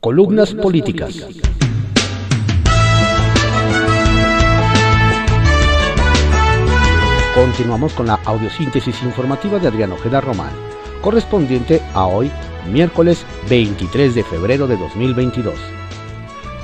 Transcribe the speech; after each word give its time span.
Columnas 0.00 0.54
políticas. 0.54 1.14
Continuamos 7.34 7.92
con 7.92 8.06
la 8.06 8.14
audiosíntesis 8.24 9.02
informativa 9.02 9.58
de 9.58 9.68
Adriano 9.68 9.96
Ojeda 9.96 10.22
Román, 10.22 10.52
correspondiente 11.02 11.82
a 11.92 12.06
hoy, 12.06 12.30
miércoles 12.72 13.26
23 13.50 14.14
de 14.14 14.24
febrero 14.24 14.66
de 14.66 14.78
2022. 14.78 15.54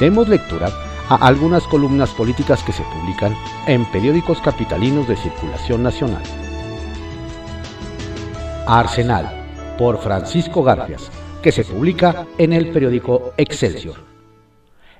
Demos 0.00 0.30
lectura 0.30 0.70
a 1.10 1.16
algunas 1.16 1.64
columnas 1.64 2.08
políticas 2.12 2.62
que 2.62 2.72
se 2.72 2.84
publican 2.84 3.36
en 3.66 3.84
periódicos 3.92 4.40
capitalinos 4.40 5.06
de 5.08 5.16
circulación 5.16 5.82
nacional. 5.82 6.22
Arsenal, 8.66 9.30
por 9.76 9.98
Francisco 9.98 10.62
Garfias, 10.62 11.10
que 11.46 11.52
se 11.52 11.62
publica 11.62 12.26
en 12.38 12.52
el 12.52 12.70
periódico 12.70 13.32
Excelsior. 13.36 13.95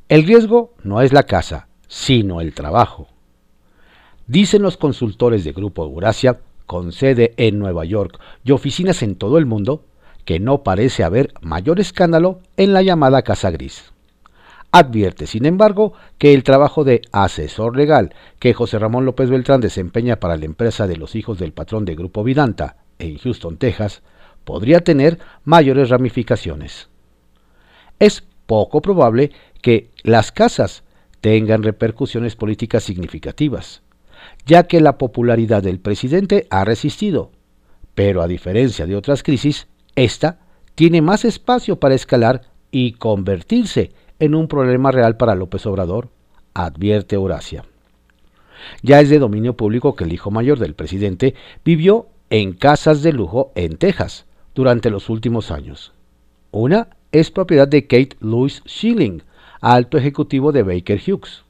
El 0.09 0.25
riesgo 0.25 0.75
no 0.85 1.03
es 1.03 1.13
la 1.13 1.25
casa, 1.25 1.67
sino 1.89 2.41
el 2.41 2.55
trabajo. 2.55 3.09
Dicen 4.29 4.63
los 4.63 4.77
consultores 4.77 5.43
de 5.43 5.51
Grupo 5.51 5.85
Eurasia, 5.85 6.39
con 6.67 6.93
sede 6.93 7.35
en 7.37 7.59
Nueva 7.59 7.85
York 7.85 8.21
y 8.45 8.53
oficinas 8.53 9.03
en 9.03 9.17
todo 9.17 9.39
el 9.39 9.47
mundo, 9.47 9.87
que 10.25 10.39
no 10.39 10.63
parece 10.63 11.03
haber 11.03 11.35
mayor 11.41 11.81
escándalo 11.81 12.39
en 12.57 12.73
la 12.73 12.83
llamada 12.83 13.23
Casa 13.23 13.51
Gris. 13.51 13.93
Advierte, 14.71 15.27
sin 15.27 15.47
embargo, 15.47 15.95
que 16.17 16.33
el 16.33 16.45
trabajo 16.45 16.85
de 16.85 17.03
asesor 17.11 17.77
legal 17.77 18.15
que 18.39 18.55
José 18.55 18.79
Ramón 18.79 19.05
López 19.05 19.31
Beltrán 19.31 19.61
desempeña 19.61 20.21
para 20.21 20.37
la 20.37 20.45
empresa 20.45 20.87
de 20.87 20.97
los 20.97 21.17
hijos 21.17 21.41
del 21.41 21.53
patrón 21.53 21.85
de 21.85 21.97
Grupo 21.97 22.23
Vidanta 22.23 22.77
en 23.01 23.19
Houston, 23.19 23.57
Texas, 23.57 24.05
podría 24.47 24.81
tener 24.81 25.19
mayores 25.45 25.91
ramificaciones. 25.91 26.89
Es 27.99 28.23
poco 28.47 28.81
probable 28.81 29.33
que 29.61 29.91
las 30.05 30.31
casas 30.31 30.85
tengan 31.21 31.65
repercusiones 31.65 32.37
políticas 32.37 32.85
significativas, 32.85 33.83
ya 34.47 34.69
que 34.69 34.81
la 34.81 34.99
popularidad 34.99 35.65
del 35.65 35.81
presidente 35.81 36.47
ha 36.49 36.65
resistido, 36.65 37.33
pero 37.97 38.23
a 38.23 38.29
diferencia 38.29 38.87
de 38.87 38.95
otras 38.95 39.25
crisis, 39.25 39.67
esta 39.97 40.39
tiene 40.77 41.03
más 41.03 41.25
espacio 41.25 41.81
para 41.81 41.97
escalar 41.97 42.43
y 42.71 42.93
convertirse 42.93 43.91
en 44.21 44.37
un 44.37 44.47
problema 44.47 44.93
real 44.93 45.17
para 45.17 45.35
López 45.35 45.67
Obrador, 45.67 46.09
advierte 46.55 47.17
Horacia. 47.17 47.65
Ya 48.83 49.01
es 49.01 49.09
de 49.11 49.19
dominio 49.19 49.57
público 49.57 49.97
que 49.97 50.05
el 50.05 50.13
hijo 50.13 50.31
mayor 50.31 50.61
del 50.61 50.75
presidente 50.75 51.35
vivió 51.65 52.07
en 52.31 52.53
casas 52.53 53.03
de 53.03 53.13
lujo 53.13 53.51
en 53.57 53.77
Texas 53.77 54.26
durante 54.57 54.91
los 54.91 55.11
últimos 55.11 55.53
años. 55.53 55.93
Una 56.51 56.89
es 57.13 57.31
propiedad 57.31 57.69
de 57.69 57.87
Kate 57.87 58.17
Louis 58.21 58.63
Schilling, 58.67 59.23
alto 59.61 59.99
ejecutivo 59.99 60.51
de 60.51 60.63
Baker 60.63 60.99
Hughes. 61.07 61.45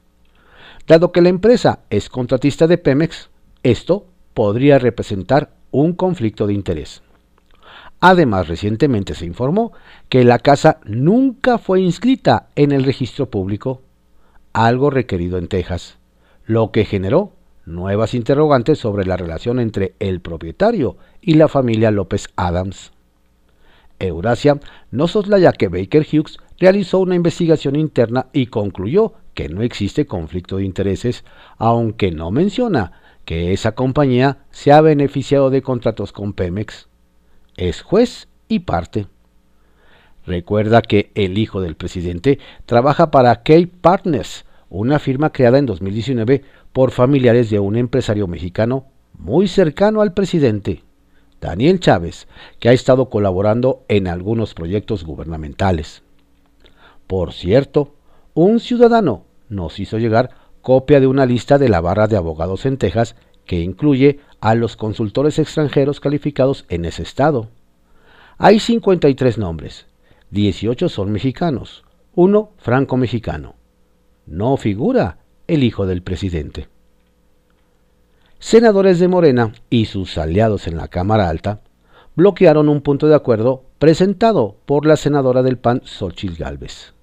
Dado 0.85 1.11
que 1.11 1.21
la 1.21 1.29
empresa 1.29 1.79
es 1.89 2.09
contratista 2.09 2.67
de 2.67 2.77
Pemex, 2.77 3.29
esto 3.63 4.05
podría 4.33 4.77
representar 4.77 5.53
un 5.71 5.93
conflicto 5.93 6.47
de 6.47 6.53
interés. 6.53 7.01
Además, 8.01 8.47
recientemente 8.49 9.15
se 9.15 9.25
informó 9.25 9.71
que 10.09 10.23
la 10.23 10.39
casa 10.39 10.79
nunca 10.83 11.57
fue 11.57 11.81
inscrita 11.81 12.49
en 12.55 12.71
el 12.73 12.83
registro 12.83 13.29
público, 13.29 13.81
algo 14.51 14.89
requerido 14.89 15.37
en 15.37 15.47
Texas, 15.47 15.97
lo 16.45 16.71
que 16.71 16.85
generó 16.85 17.31
nuevas 17.65 18.13
interrogantes 18.13 18.79
sobre 18.79 19.05
la 19.05 19.17
relación 19.17 19.59
entre 19.59 19.93
el 19.99 20.19
propietario 20.19 20.97
y 21.21 21.35
la 21.35 21.47
familia 21.47 21.91
López 21.91 22.27
Adams. 22.35 22.91
Eurasia 23.99 24.59
no 24.91 25.07
soslaya 25.07 25.51
que 25.51 25.67
Baker 25.67 26.05
Hughes 26.11 26.37
realizó 26.59 26.99
una 26.99 27.15
investigación 27.15 27.75
interna 27.75 28.27
y 28.33 28.47
concluyó 28.47 29.13
que 29.33 29.49
no 29.49 29.61
existe 29.61 30.05
conflicto 30.05 30.57
de 30.57 30.65
intereses, 30.65 31.23
aunque 31.57 32.11
no 32.11 32.31
menciona 32.31 32.93
que 33.25 33.53
esa 33.53 33.73
compañía 33.73 34.45
se 34.51 34.71
ha 34.71 34.81
beneficiado 34.81 35.49
de 35.49 35.61
contratos 35.61 36.11
con 36.11 36.33
Pemex 36.33 36.87
es 37.57 37.81
juez 37.81 38.29
y 38.47 38.59
parte. 38.59 39.07
Recuerda 40.25 40.81
que 40.81 41.11
el 41.15 41.37
hijo 41.37 41.59
del 41.59 41.75
presidente 41.75 42.39
trabaja 42.65 43.11
para 43.11 43.37
Cape 43.37 43.69
Partners, 43.81 44.45
una 44.69 44.99
firma 44.99 45.31
creada 45.31 45.57
en 45.57 45.65
2019 45.65 46.43
por 46.71 46.91
familiares 46.91 47.49
de 47.49 47.59
un 47.59 47.75
empresario 47.75 48.27
mexicano 48.27 48.85
muy 49.17 49.47
cercano 49.47 50.01
al 50.01 50.13
presidente, 50.13 50.83
Daniel 51.41 51.79
Chávez, 51.79 52.27
que 52.59 52.69
ha 52.69 52.73
estado 52.73 53.09
colaborando 53.09 53.83
en 53.87 54.07
algunos 54.07 54.53
proyectos 54.53 55.03
gubernamentales. 55.03 56.03
Por 57.05 57.33
cierto, 57.33 57.93
un 58.33 58.59
ciudadano 58.59 59.25
nos 59.49 59.79
hizo 59.79 59.97
llegar 59.97 60.31
copia 60.61 60.99
de 60.99 61.07
una 61.07 61.25
lista 61.25 61.57
de 61.57 61.69
la 61.69 61.81
barra 61.81 62.07
de 62.07 62.17
abogados 62.17 62.65
en 62.65 62.77
Texas 62.77 63.15
que 63.45 63.59
incluye 63.61 64.19
a 64.41 64.55
los 64.55 64.75
consultores 64.75 65.39
extranjeros 65.39 65.99
calificados 65.99 66.65
en 66.69 66.85
ese 66.85 67.03
estado. 67.03 67.47
Hay 68.37 68.59
53 68.59 69.37
nombres, 69.37 69.87
18 70.31 70.89
son 70.89 71.11
mexicanos, 71.11 71.83
uno 72.13 72.51
franco-mexicano. 72.57 73.55
No 74.25 74.57
figura 74.57 75.19
el 75.47 75.63
hijo 75.63 75.85
del 75.85 76.03
presidente. 76.03 76.67
Senadores 78.39 78.99
de 78.99 79.07
Morena 79.07 79.53
y 79.71 79.85
sus 79.85 80.15
aliados 80.19 80.67
en 80.67 80.77
la 80.77 80.87
Cámara 80.87 81.27
Alta 81.27 81.61
bloquearon 82.15 82.69
un 82.69 82.81
punto 82.81 83.07
de 83.07 83.15
acuerdo 83.15 83.63
presentado 83.79 84.57
por 84.67 84.85
la 84.85 84.95
senadora 84.95 85.41
del 85.41 85.57
PAN, 85.57 85.81
Xochitl 85.83 86.35
Gálvez. 86.37 86.93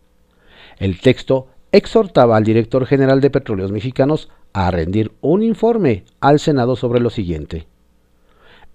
El 0.79 1.01
texto 1.01 1.49
exhortaba 1.73 2.37
al 2.37 2.45
director 2.45 2.87
general 2.87 3.21
de 3.21 3.31
Petróleos 3.31 3.73
Mexicanos 3.73 4.31
a 4.53 4.71
rendir 4.71 5.11
un 5.21 5.43
informe 5.43 6.05
al 6.21 6.39
Senado 6.39 6.77
sobre 6.77 7.01
lo 7.01 7.11
siguiente. 7.11 7.67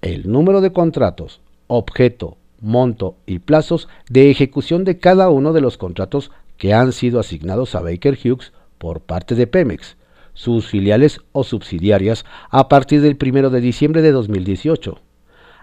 El 0.02 0.30
número 0.30 0.60
de 0.60 0.74
contratos, 0.74 1.40
objeto, 1.68 2.38
monto 2.60 3.16
y 3.26 3.40
plazos 3.40 3.88
de 4.10 4.30
ejecución 4.30 4.84
de 4.84 5.00
cada 5.00 5.30
uno 5.30 5.54
de 5.54 5.62
los 5.62 5.78
contratos 5.78 6.30
que 6.58 6.74
han 6.74 6.92
sido 6.92 7.22
asignados 7.22 7.74
a 7.74 7.82
Baker 7.82 8.18
Hughes 8.22 8.52
por 8.78 9.00
parte 9.00 9.36
de 9.36 9.48
Pemex, 9.48 9.96
sus 10.40 10.68
filiales 10.68 11.20
o 11.34 11.44
subsidiarias 11.44 12.24
a 12.50 12.70
partir 12.70 13.02
del 13.02 13.18
1 13.22 13.50
de 13.50 13.60
diciembre 13.60 14.02
de 14.02 14.14
2018, 14.14 15.02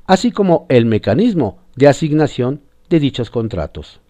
así 0.05 0.33
como 0.33 0.67
el 0.69 0.85
mecanismo 0.85 1.61
de 1.77 1.89
asignación 1.89 2.61
de 2.91 3.01
dichos 3.01 3.31
contratos 3.31 4.01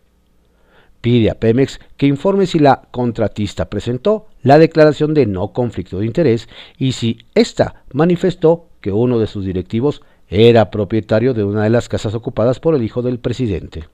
pide 1.06 1.31
a 1.31 1.38
Pemex 1.38 1.78
que 1.97 2.09
informe 2.09 2.47
si 2.47 2.59
la 2.59 2.82
contratista 2.91 3.71
presentó 3.71 4.27
la 4.43 4.59
declaración 4.59 5.15
de 5.15 5.25
no 5.25 5.53
conflicto 5.53 6.00
de 6.00 6.06
interés 6.06 6.49
y 6.78 6.93
si 6.93 7.19
ésta 7.37 7.84
manifestó 7.93 8.66
que 8.81 8.91
uno 8.91 9.21
de 9.21 9.28
sus 9.28 9.44
directivos 9.44 10.03
era 10.28 10.69
propietario 10.72 11.33
de 11.33 11.44
una 11.44 11.62
de 11.62 11.71
las 11.71 11.88
casas 11.88 12.15
ocupadas 12.15 12.59
por 12.59 12.75
el 12.75 12.83
hijo 12.83 13.03
del 13.03 13.21
presidente. 13.21 13.84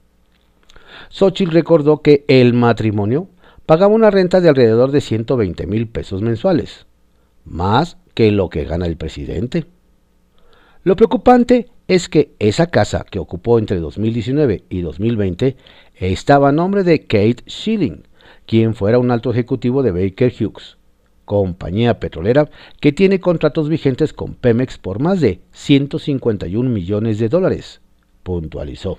Xochitl 1.10 1.52
recordó 1.52 2.00
que 2.00 2.24
el 2.28 2.54
matrimonio 2.54 3.28
pagaba 3.66 3.94
una 3.94 4.10
renta 4.10 4.40
de 4.40 4.48
alrededor 4.48 4.90
de 4.90 5.00
120 5.00 5.66
mil 5.66 5.88
pesos 5.88 6.22
mensuales, 6.22 6.86
más 7.44 7.96
que 8.14 8.30
lo 8.30 8.48
que 8.48 8.64
gana 8.64 8.86
el 8.86 8.96
presidente. 8.96 9.66
Lo 10.84 10.96
preocupante 10.96 11.68
es 11.88 12.08
que 12.08 12.34
esa 12.38 12.66
casa 12.66 13.04
que 13.08 13.18
ocupó 13.18 13.58
entre 13.58 13.78
2019 13.78 14.64
y 14.68 14.80
2020 14.80 15.56
estaba 15.94 16.48
a 16.48 16.52
nombre 16.52 16.82
de 16.82 17.02
Kate 17.02 17.44
Schilling, 17.48 18.02
quien 18.46 18.74
fuera 18.74 18.98
un 18.98 19.10
alto 19.10 19.30
ejecutivo 19.30 19.82
de 19.82 19.92
Baker 19.92 20.32
Hughes, 20.32 20.78
compañía 21.24 22.00
petrolera 22.00 22.50
que 22.80 22.92
tiene 22.92 23.20
contratos 23.20 23.68
vigentes 23.68 24.12
con 24.12 24.34
Pemex 24.34 24.78
por 24.78 25.00
más 25.00 25.20
de 25.20 25.40
151 25.52 26.68
millones 26.68 27.18
de 27.18 27.28
dólares, 27.28 27.80
puntualizó. 28.22 28.98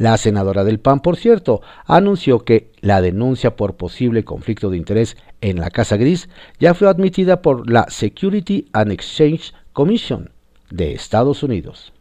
La 0.00 0.16
senadora 0.16 0.64
del 0.64 0.80
PAN, 0.80 1.00
por 1.00 1.18
cierto, 1.18 1.60
anunció 1.84 2.46
que 2.46 2.72
la 2.80 3.02
denuncia 3.02 3.54
por 3.54 3.76
posible 3.76 4.24
conflicto 4.24 4.70
de 4.70 4.78
interés 4.78 5.18
en 5.42 5.60
la 5.60 5.68
Casa 5.68 5.98
Gris 5.98 6.30
ya 6.58 6.72
fue 6.72 6.88
admitida 6.88 7.42
por 7.42 7.70
la 7.70 7.84
Security 7.90 8.66
and 8.72 8.92
Exchange 8.92 9.52
Commission, 9.74 10.30
de 10.70 10.94
Estados 10.94 11.42
Unidos. 11.42 11.92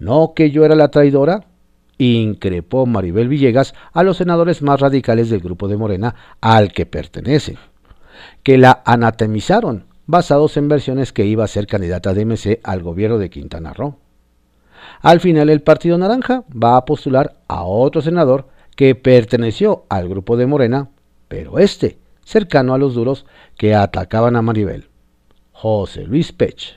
¿No 0.00 0.32
que 0.34 0.50
yo 0.50 0.64
era 0.64 0.74
la 0.74 0.88
traidora? 0.88 1.44
increpó 1.98 2.84
Maribel 2.84 3.28
Villegas 3.28 3.72
a 3.92 4.02
los 4.02 4.16
senadores 4.16 4.60
más 4.60 4.80
radicales 4.80 5.30
del 5.30 5.38
grupo 5.38 5.68
de 5.68 5.76
Morena 5.76 6.16
al 6.40 6.72
que 6.72 6.84
pertenece, 6.84 7.58
que 8.42 8.58
la 8.58 8.82
anatemizaron 8.84 9.84
basados 10.06 10.56
en 10.56 10.66
versiones 10.66 11.12
que 11.12 11.26
iba 11.26 11.44
a 11.44 11.48
ser 11.48 11.68
candidata 11.68 12.12
de 12.12 12.24
MC 12.24 12.58
al 12.64 12.82
gobierno 12.82 13.18
de 13.18 13.30
Quintana 13.30 13.72
Roo. 13.72 13.98
Al 15.00 15.20
final 15.20 15.50
el 15.50 15.62
Partido 15.62 15.98
Naranja 15.98 16.44
va 16.50 16.76
a 16.76 16.84
postular 16.84 17.36
a 17.48 17.62
otro 17.64 18.02
senador 18.02 18.48
que 18.76 18.94
perteneció 18.94 19.84
al 19.88 20.08
grupo 20.08 20.36
de 20.36 20.46
Morena, 20.46 20.90
pero 21.28 21.58
este, 21.58 21.98
cercano 22.24 22.74
a 22.74 22.78
los 22.78 22.94
duros 22.94 23.26
que 23.56 23.74
atacaban 23.74 24.36
a 24.36 24.42
Maribel. 24.42 24.88
José 25.52 26.04
Luis 26.04 26.32
Pech. 26.32 26.76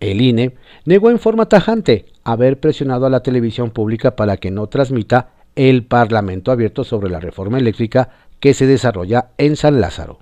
El 0.00 0.20
INE 0.20 0.54
negó 0.84 1.10
en 1.10 1.18
forma 1.18 1.48
tajante 1.48 2.06
haber 2.24 2.60
presionado 2.60 3.06
a 3.06 3.10
la 3.10 3.20
televisión 3.20 3.70
pública 3.70 4.16
para 4.16 4.36
que 4.36 4.50
no 4.50 4.66
transmita 4.66 5.30
el 5.56 5.84
Parlamento 5.84 6.50
abierto 6.50 6.84
sobre 6.84 7.10
la 7.10 7.20
reforma 7.20 7.58
eléctrica 7.58 8.10
que 8.40 8.54
se 8.54 8.66
desarrolla 8.66 9.30
en 9.38 9.56
San 9.56 9.80
Lázaro. 9.80 10.18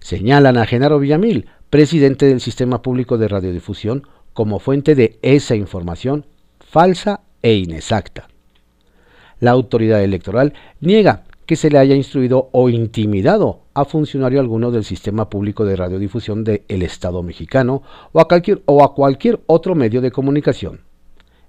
Señalan 0.00 0.56
a 0.56 0.66
Genaro 0.66 0.98
Villamil, 0.98 1.46
presidente 1.68 2.26
del 2.26 2.40
Sistema 2.40 2.82
Público 2.82 3.18
de 3.18 3.28
Radiodifusión, 3.28 4.06
como 4.32 4.58
fuente 4.58 4.94
de 4.94 5.18
esa 5.22 5.56
información 5.56 6.26
falsa 6.60 7.20
e 7.42 7.54
inexacta. 7.54 8.28
La 9.40 9.52
autoridad 9.52 10.02
electoral 10.02 10.54
niega 10.80 11.24
que 11.46 11.56
se 11.56 11.70
le 11.70 11.78
haya 11.78 11.96
instruido 11.96 12.48
o 12.52 12.68
intimidado 12.68 13.62
a 13.74 13.84
funcionario 13.84 14.38
alguno 14.38 14.70
del 14.70 14.84
sistema 14.84 15.28
público 15.28 15.64
de 15.64 15.74
radiodifusión 15.74 16.44
del 16.44 16.82
Estado 16.82 17.24
mexicano 17.24 17.82
o 18.12 18.20
a, 18.20 18.28
cualquier, 18.28 18.62
o 18.66 18.84
a 18.84 18.94
cualquier 18.94 19.40
otro 19.46 19.74
medio 19.74 20.00
de 20.00 20.12
comunicación. 20.12 20.82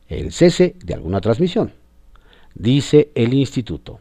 El 0.08 0.32
cese 0.32 0.76
de 0.84 0.94
alguna 0.96 1.22
transmisión, 1.22 1.74
dice 2.56 3.12
el 3.14 3.34
instituto. 3.34 4.00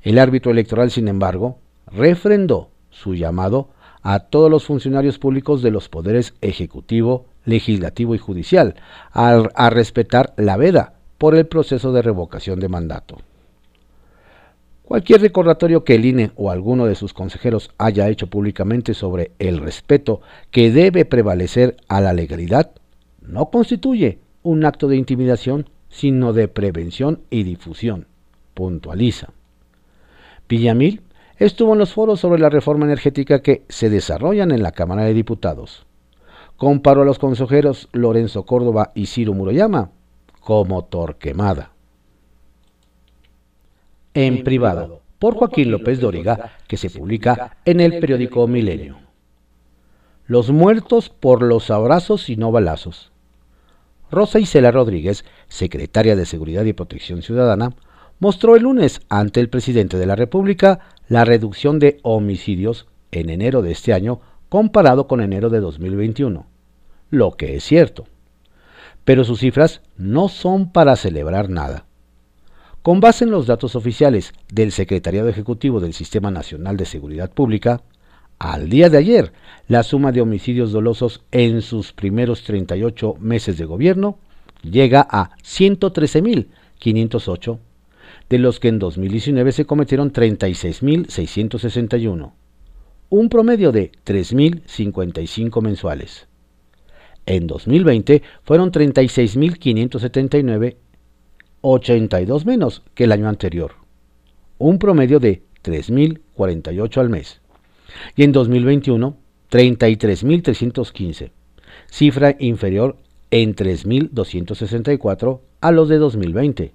El 0.00 0.18
árbitro 0.18 0.50
electoral, 0.50 0.90
sin 0.90 1.08
embargo, 1.08 1.58
refrendó 1.86 2.70
su 2.90 3.14
llamado 3.14 3.68
a 4.02 4.20
todos 4.20 4.50
los 4.50 4.64
funcionarios 4.64 5.18
públicos 5.18 5.62
de 5.62 5.72
los 5.72 5.88
poderes 5.88 6.34
ejecutivo, 6.40 7.26
legislativo 7.46 8.14
y 8.14 8.18
judicial 8.18 8.74
a, 9.12 9.70
respetar 9.70 10.34
la 10.36 10.58
veda 10.58 10.94
por 11.16 11.34
el 11.34 11.46
proceso 11.46 11.92
de 11.92 12.02
revocación 12.02 12.60
de 12.60 12.68
mandato. 12.68 13.16
Cualquier 14.82 15.22
recordatorio 15.22 15.82
que 15.82 15.94
el 15.94 16.04
INE 16.04 16.30
o 16.36 16.50
alguno 16.50 16.86
de 16.86 16.94
sus 16.94 17.12
consejeros 17.12 17.70
haya 17.78 18.08
hecho 18.08 18.28
públicamente 18.28 18.94
sobre 18.94 19.32
el 19.38 19.58
respeto 19.58 20.20
que 20.50 20.70
debe 20.70 21.04
prevalecer 21.04 21.76
a 21.88 22.00
la 22.00 22.12
legalidad 22.12 22.70
no 23.20 23.50
constituye 23.50 24.20
un 24.42 24.64
acto 24.64 24.86
de 24.86 24.96
intimidación, 24.96 25.68
sino 25.88 26.32
de 26.32 26.46
prevención 26.46 27.22
y 27.30 27.42
difusión, 27.42 28.06
puntualiza. 28.54 29.30
Villamil 30.48 31.02
estuvo 31.38 31.72
en 31.72 31.80
los 31.80 31.92
foros 31.92 32.20
sobre 32.20 32.40
la 32.40 32.48
reforma 32.48 32.84
energética 32.84 33.42
que 33.42 33.64
se 33.68 33.90
desarrollan 33.90 34.52
en 34.52 34.62
la 34.62 34.70
Cámara 34.70 35.04
de 35.04 35.14
Diputados. 35.14 35.86
Comparó 36.56 37.02
a 37.02 37.04
los 37.04 37.18
consejeros 37.18 37.88
Lorenzo 37.92 38.44
Córdoba 38.44 38.92
y 38.94 39.06
Ciro 39.06 39.34
Muroyama 39.34 39.90
como 40.40 40.84
Torquemada 40.84 41.72
en 44.16 44.44
privado 44.44 45.02
por 45.18 45.34
Joaquín 45.34 45.70
López 45.70 46.00
Dóriga, 46.00 46.52
que 46.66 46.78
se 46.78 46.88
publica 46.90 47.58
en 47.64 47.80
el 47.80 47.98
periódico 48.00 48.46
Milenio. 48.46 48.96
Los 50.26 50.50
muertos 50.50 51.10
por 51.10 51.42
los 51.42 51.70
abrazos 51.70 52.30
y 52.30 52.36
no 52.36 52.50
balazos. 52.50 53.12
Rosa 54.10 54.38
Isela 54.38 54.70
Rodríguez, 54.70 55.24
secretaria 55.48 56.16
de 56.16 56.26
Seguridad 56.26 56.64
y 56.64 56.72
Protección 56.72 57.22
Ciudadana, 57.22 57.74
mostró 58.18 58.56
el 58.56 58.62
lunes 58.62 59.00
ante 59.10 59.40
el 59.40 59.50
presidente 59.50 59.98
de 59.98 60.06
la 60.06 60.16
República 60.16 60.80
la 61.08 61.24
reducción 61.24 61.78
de 61.78 61.98
homicidios 62.02 62.86
en 63.10 63.28
enero 63.28 63.60
de 63.60 63.72
este 63.72 63.92
año 63.92 64.20
comparado 64.48 65.06
con 65.06 65.20
enero 65.20 65.50
de 65.50 65.60
2021, 65.60 66.46
lo 67.10 67.32
que 67.32 67.56
es 67.56 67.64
cierto. 67.64 68.06
Pero 69.04 69.24
sus 69.24 69.40
cifras 69.40 69.82
no 69.96 70.28
son 70.28 70.72
para 70.72 70.96
celebrar 70.96 71.48
nada. 71.48 71.86
Con 72.82 73.00
base 73.00 73.24
en 73.24 73.30
los 73.30 73.46
datos 73.46 73.74
oficiales 73.74 74.32
del 74.52 74.72
Secretariado 74.72 75.28
Ejecutivo 75.28 75.80
del 75.80 75.92
Sistema 75.92 76.30
Nacional 76.30 76.76
de 76.76 76.84
Seguridad 76.84 77.32
Pública, 77.32 77.82
al 78.38 78.68
día 78.68 78.90
de 78.90 78.98
ayer, 78.98 79.32
la 79.66 79.82
suma 79.82 80.12
de 80.12 80.20
homicidios 80.20 80.70
dolosos 80.70 81.24
en 81.32 81.62
sus 81.62 81.92
primeros 81.92 82.44
38 82.44 83.16
meses 83.18 83.58
de 83.58 83.64
gobierno 83.64 84.20
llega 84.62 85.04
a 85.10 85.30
113.508, 85.38 87.58
de 88.28 88.38
los 88.38 88.60
que 88.60 88.68
en 88.68 88.78
2019 88.78 89.50
se 89.52 89.64
cometieron 89.64 90.12
36.661, 90.12 92.32
un 93.08 93.28
promedio 93.28 93.70
de 93.72 93.92
3.055 94.04 95.62
mensuales. 95.62 96.26
En 97.26 97.46
2020 97.46 98.22
fueron 98.42 98.72
36.579 98.72 100.76
82 101.60 102.46
menos 102.46 102.82
que 102.94 103.04
el 103.04 103.12
año 103.12 103.28
anterior, 103.28 103.74
un 104.58 104.78
promedio 104.78 105.18
de 105.18 105.42
3.048 105.64 106.98
al 106.98 107.10
mes. 107.10 107.40
Y 108.14 108.22
en 108.22 108.30
2021, 108.32 109.16
33.315, 109.50 111.32
cifra 111.88 112.36
inferior 112.38 112.96
en 113.30 113.56
3.264 113.56 115.40
a 115.60 115.72
los 115.72 115.88
de 115.88 115.98
2020, 115.98 116.72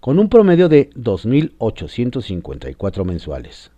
con 0.00 0.20
un 0.20 0.28
promedio 0.28 0.68
de 0.68 0.90
2.854 0.90 3.04
mensuales. 3.04 3.72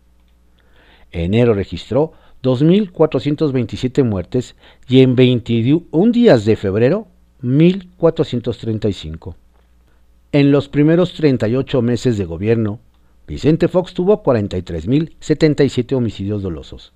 Enero 1.12 1.54
registró 1.54 2.12
2.427 2.42 4.04
muertes 4.04 4.54
y 4.88 5.00
en 5.00 5.16
21 5.16 6.12
días 6.12 6.44
de 6.44 6.56
febrero 6.56 7.08
1.435. 7.42 9.34
En 10.32 10.52
los 10.52 10.68
primeros 10.68 11.14
38 11.14 11.82
meses 11.82 12.16
de 12.16 12.24
gobierno, 12.24 12.78
Vicente 13.26 13.66
Fox 13.68 13.94
tuvo 13.94 14.22
43.077 14.22 15.96
homicidios 15.96 16.42
dolosos. 16.42 16.92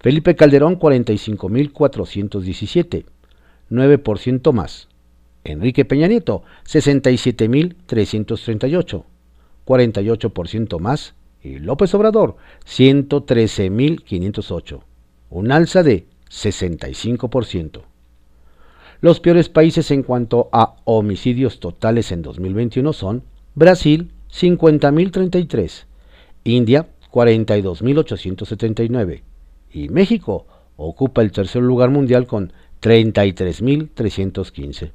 Felipe 0.00 0.34
Calderón 0.36 0.78
45.417, 0.78 3.04
9% 3.70 4.52
más. 4.52 4.88
Enrique 5.44 5.84
Peña 5.84 6.08
Nieto 6.08 6.42
67.338, 6.66 9.04
48% 9.64 10.80
más. 10.80 11.14
Y 11.46 11.58
López 11.60 11.94
Obrador 11.94 12.34
113.508, 12.66 14.80
un 15.30 15.52
alza 15.52 15.84
de 15.84 16.08
65%. 16.28 17.82
Los 19.00 19.20
peores 19.20 19.48
países 19.48 19.92
en 19.92 20.02
cuanto 20.02 20.48
a 20.52 20.74
homicidios 20.84 21.60
totales 21.60 22.10
en 22.10 22.22
2021 22.22 22.92
son 22.92 23.22
Brasil, 23.54 24.10
50.033, 24.32 25.84
India, 26.42 26.88
42.879 27.12 29.22
y 29.72 29.88
México 29.88 30.48
ocupa 30.76 31.22
el 31.22 31.30
tercer 31.30 31.62
lugar 31.62 31.90
mundial 31.90 32.26
con 32.26 32.52
33.315. 32.82 34.90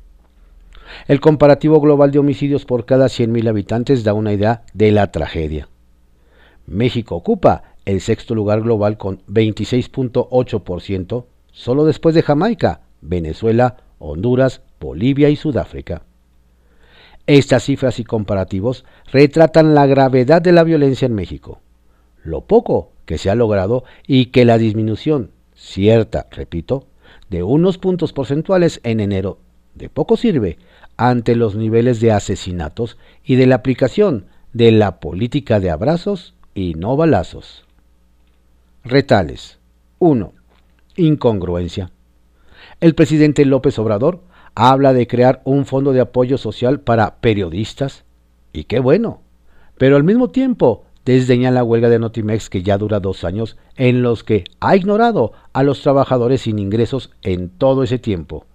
El 1.07 1.21
comparativo 1.21 1.79
global 1.79 2.11
de 2.11 2.19
homicidios 2.19 2.65
por 2.65 2.83
cada 2.85 3.05
100.000 3.05 3.47
habitantes 3.47 4.03
da 4.03 4.13
una 4.13 4.33
idea 4.33 4.63
de 4.73 4.91
la 4.91 5.13
tragedia. 5.13 5.69
México 6.65 7.15
ocupa 7.15 7.63
el 7.85 8.01
sexto 8.01 8.35
lugar 8.35 8.61
global 8.61 8.97
con 8.97 9.21
26.8%, 9.27 11.25
solo 11.51 11.85
después 11.85 12.15
de 12.15 12.23
Jamaica, 12.23 12.81
Venezuela 13.01 13.77
Honduras, 13.99 14.61
Bolivia 14.79 15.29
y 15.29 15.35
Sudáfrica. 15.35 16.03
Estas 17.27 17.63
cifras 17.63 17.99
y 17.99 18.03
comparativos 18.03 18.85
retratan 19.11 19.75
la 19.75 19.85
gravedad 19.85 20.41
de 20.41 20.51
la 20.51 20.63
violencia 20.63 21.05
en 21.05 21.13
México, 21.13 21.59
lo 22.23 22.41
poco 22.41 22.91
que 23.05 23.17
se 23.17 23.29
ha 23.29 23.35
logrado 23.35 23.83
y 24.07 24.27
que 24.27 24.45
la 24.45 24.57
disminución, 24.57 25.31
cierta, 25.53 26.27
repito, 26.31 26.87
de 27.29 27.43
unos 27.43 27.77
puntos 27.77 28.13
porcentuales 28.13 28.79
en 28.83 28.99
enero 28.99 29.37
de 29.75 29.89
poco 29.89 30.17
sirve 30.17 30.57
ante 30.97 31.35
los 31.35 31.55
niveles 31.55 31.99
de 31.99 32.11
asesinatos 32.11 32.97
y 33.23 33.35
de 33.35 33.47
la 33.47 33.55
aplicación 33.55 34.25
de 34.53 34.71
la 34.71 34.99
política 34.99 35.59
de 35.59 35.69
abrazos 35.69 36.35
y 36.53 36.73
no 36.73 36.97
balazos. 36.97 37.65
Retales. 38.83 39.59
1. 39.99 40.33
Incongruencia. 40.97 41.91
El 42.79 42.95
presidente 42.95 43.45
López 43.45 43.77
Obrador 43.79 44.21
habla 44.55 44.93
de 44.93 45.07
crear 45.07 45.41
un 45.45 45.65
fondo 45.65 45.93
de 45.93 46.01
apoyo 46.01 46.37
social 46.37 46.79
para 46.79 47.21
periodistas, 47.21 48.03
y 48.53 48.65
qué 48.65 48.79
bueno, 48.79 49.21
pero 49.77 49.95
al 49.95 50.03
mismo 50.03 50.29
tiempo 50.29 50.83
desdeña 51.05 51.51
la 51.51 51.63
huelga 51.63 51.89
de 51.89 51.99
Notimex 51.99 52.49
que 52.49 52.63
ya 52.63 52.77
dura 52.77 52.99
dos 52.99 53.23
años, 53.23 53.57
en 53.75 54.01
los 54.01 54.23
que 54.23 54.43
ha 54.59 54.75
ignorado 54.75 55.33
a 55.53 55.63
los 55.63 55.81
trabajadores 55.81 56.41
sin 56.41 56.59
ingresos 56.59 57.11
en 57.21 57.49
todo 57.49 57.83
ese 57.83 57.99
tiempo, 57.99 58.45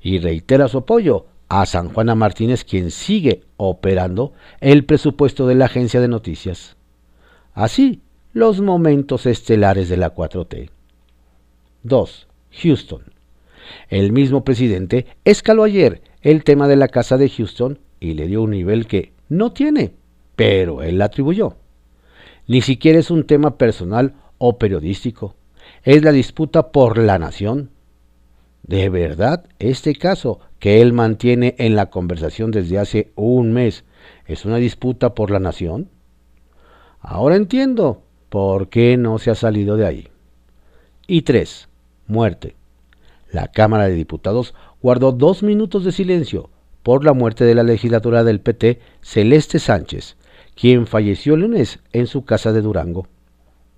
y 0.00 0.18
reitera 0.18 0.68
su 0.68 0.78
apoyo 0.78 1.26
a 1.48 1.66
San 1.66 1.90
Juana 1.90 2.14
Martínez, 2.14 2.64
quien 2.64 2.90
sigue 2.90 3.42
operando 3.56 4.32
el 4.60 4.84
presupuesto 4.84 5.46
de 5.46 5.54
la 5.54 5.66
agencia 5.66 6.00
de 6.00 6.08
noticias. 6.08 6.76
Así, 7.54 8.00
los 8.32 8.60
momentos 8.60 9.26
estelares 9.26 9.88
de 9.88 9.98
la 9.98 10.14
4T. 10.14 10.70
2. 11.82 12.28
Houston. 12.62 13.02
El 13.88 14.12
mismo 14.12 14.42
presidente 14.42 15.06
escaló 15.24 15.64
ayer 15.64 16.02
el 16.22 16.44
tema 16.44 16.66
de 16.66 16.76
la 16.76 16.88
casa 16.88 17.18
de 17.18 17.28
Houston 17.28 17.78
y 18.00 18.14
le 18.14 18.26
dio 18.26 18.42
un 18.42 18.50
nivel 18.50 18.86
que 18.86 19.12
no 19.28 19.52
tiene, 19.52 19.92
pero 20.34 20.82
él 20.82 20.98
la 20.98 21.06
atribuyó. 21.06 21.56
Ni 22.46 22.62
siquiera 22.62 22.98
es 22.98 23.10
un 23.10 23.24
tema 23.24 23.58
personal 23.58 24.14
o 24.38 24.58
periodístico, 24.58 25.36
es 25.84 26.02
la 26.02 26.12
disputa 26.12 26.72
por 26.72 26.98
la 26.98 27.18
nación. 27.18 27.70
De 28.62 28.88
verdad, 28.88 29.44
este 29.58 29.94
caso 29.94 30.40
que 30.58 30.80
él 30.80 30.92
mantiene 30.92 31.54
en 31.58 31.76
la 31.76 31.90
conversación 31.90 32.50
desde 32.50 32.78
hace 32.78 33.12
un 33.14 33.52
mes 33.52 33.84
es 34.26 34.44
una 34.44 34.56
disputa 34.56 35.14
por 35.14 35.30
la 35.30 35.38
nación? 35.38 35.90
Ahora 37.02 37.34
entiendo 37.34 38.02
por 38.28 38.68
qué 38.68 38.96
no 38.96 39.18
se 39.18 39.30
ha 39.30 39.34
salido 39.34 39.76
de 39.76 39.86
ahí. 39.86 40.08
Y 41.08 41.22
3. 41.22 41.68
Muerte. 42.06 42.54
La 43.30 43.48
Cámara 43.48 43.88
de 43.88 43.94
Diputados 43.94 44.54
guardó 44.80 45.10
dos 45.10 45.42
minutos 45.42 45.84
de 45.84 45.90
silencio 45.90 46.48
por 46.84 47.04
la 47.04 47.12
muerte 47.12 47.44
de 47.44 47.56
la 47.56 47.64
legisladora 47.64 48.22
del 48.22 48.40
PT, 48.40 48.80
Celeste 49.00 49.58
Sánchez, 49.58 50.16
quien 50.54 50.86
falleció 50.86 51.34
el 51.34 51.40
lunes 51.40 51.80
en 51.92 52.06
su 52.06 52.24
casa 52.24 52.52
de 52.52 52.62
Durango. 52.62 53.08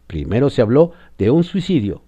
Primero 0.06 0.50
se 0.50 0.60
habló 0.60 0.92
de 1.16 1.30
un 1.30 1.44
suicidio, 1.44 2.02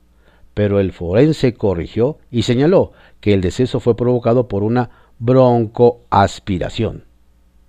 pero 0.52 0.80
el 0.80 0.92
forense 0.92 1.54
corrigió 1.54 2.18
y 2.30 2.42
señaló 2.42 2.92
que 3.20 3.32
el 3.32 3.40
deceso 3.40 3.80
fue 3.80 3.96
provocado 3.96 4.48
por 4.48 4.62
una 4.62 4.90
broncoaspiración. 5.18 7.04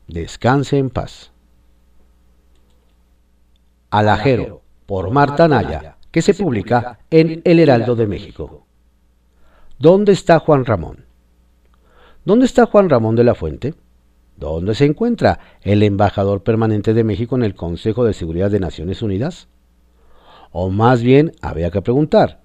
Descanse 0.08 0.77
en 0.77 0.89
paz. 0.89 1.32
Alajero, 3.98 4.62
por 4.86 5.12
Marta 5.12 5.48
Naya, 5.48 5.98
que 6.12 6.22
se 6.22 6.34
publica 6.34 7.00
en 7.10 7.42
El 7.44 7.60
Heraldo 7.60 7.96
de 7.96 8.08
México. 8.08 8.66
¿Dónde 9.80 10.12
está 10.12 10.39
Juan 10.39 10.66
Ramón? 10.66 11.06
¿Dónde 12.24 12.46
está 12.46 12.66
Juan 12.66 12.89
Ramón 12.89 13.16
de 13.16 13.24
la 13.24 13.36
Fuente? 13.36 13.74
¿Dónde 14.36 14.75
se 14.75 14.86
encuentra 14.86 15.39
el 15.62 15.82
embajador 15.82 16.44
permanente 16.44 16.94
de 16.94 17.04
México 17.04 17.36
en 17.36 17.44
el 17.44 17.56
Consejo 17.56 18.04
de 18.04 18.13
Seguridad 18.13 18.51
de 18.51 18.60
Naciones 18.60 19.01
Unidas? 19.01 19.48
O 20.51 20.70
más 20.70 21.01
bien, 21.01 21.32
había 21.42 21.72
que 21.72 21.82
preguntar, 21.82 22.42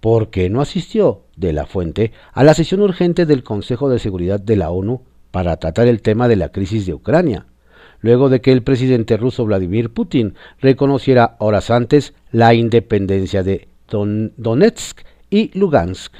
¿por 0.00 0.30
qué 0.30 0.48
no 0.50 0.60
asistió 0.60 1.22
de 1.36 1.52
la 1.52 1.66
Fuente 1.66 2.12
a 2.32 2.44
la 2.44 2.54
sesión 2.54 2.80
urgente 2.80 3.26
del 3.26 3.42
Consejo 3.42 3.88
de 3.88 3.98
Seguridad 3.98 4.38
de 4.38 4.56
la 4.56 4.70
ONU 4.70 5.02
para 5.32 5.56
tratar 5.56 5.88
el 5.88 6.00
tema 6.00 6.28
de 6.28 6.36
la 6.36 6.50
crisis 6.50 6.86
de 6.86 6.94
Ucrania, 6.94 7.46
luego 8.06 8.28
de 8.28 8.40
que 8.40 8.52
el 8.52 8.62
presidente 8.62 9.16
ruso 9.16 9.44
Vladimir 9.44 9.90
Putin 9.90 10.34
reconociera 10.60 11.36
horas 11.38 11.70
antes 11.70 12.14
la 12.30 12.54
independencia 12.54 13.42
de 13.42 13.68
Donetsk 13.88 15.00
y 15.28 15.50
Lugansk? 15.58 16.14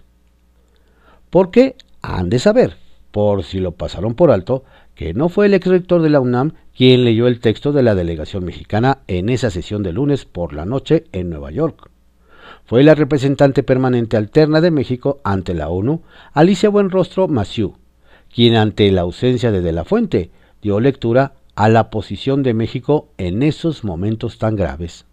¿Por 1.31 1.50
qué? 1.50 1.76
Han 2.02 2.28
de 2.28 2.38
saber, 2.38 2.76
por 3.11 3.45
si 3.45 3.61
lo 3.61 3.73
pasaron 3.73 4.14
por 4.14 4.31
alto, 4.31 4.64
que 4.95 5.14
no 5.14 5.28
fue 5.28 5.47
el 5.47 5.55
ex 5.55 5.66
rector 5.66 6.02
de 6.02 6.11
la 6.11 6.21
UNAM 6.21 6.52
quien 6.76 7.05
leyó 7.05 7.26
el 7.26 7.40
texto 7.40 7.73
de 7.73 7.83
la 7.83 7.95
delegación 7.95 8.45
mexicana 8.45 8.99
en 9.07 9.28
esa 9.28 9.50
sesión 9.50 9.83
de 9.83 9.93
lunes 9.93 10.25
por 10.25 10.52
la 10.52 10.66
noche 10.66 11.05
en 11.12 11.31
Nueva 11.31 11.50
York. 11.50 11.90
Fue 12.64 12.83
la 12.83 12.95
representante 12.95 13.62
permanente 13.62 14.16
alterna 14.16 14.61
de 14.61 14.71
México 14.71 15.21
ante 15.25 15.55
la 15.55 15.69
ONU, 15.69 16.02
Alicia 16.33 16.69
Buenrostro 16.69 17.28
Maciú, 17.28 17.76
quien 18.35 18.57
ante 18.57 18.90
la 18.90 19.02
ausencia 19.02 19.52
de 19.52 19.61
De 19.61 19.73
la 19.73 19.85
Fuente 19.85 20.31
dio 20.61 20.81
lectura 20.81 21.35
a 21.56 21.68
la 21.68 21.90
posición 21.90 22.42
de 22.42 22.54
México 22.54 23.08
en 23.18 23.42
esos 23.42 23.82
momentos 23.82 24.38
tan 24.38 24.54
graves. 24.56 25.06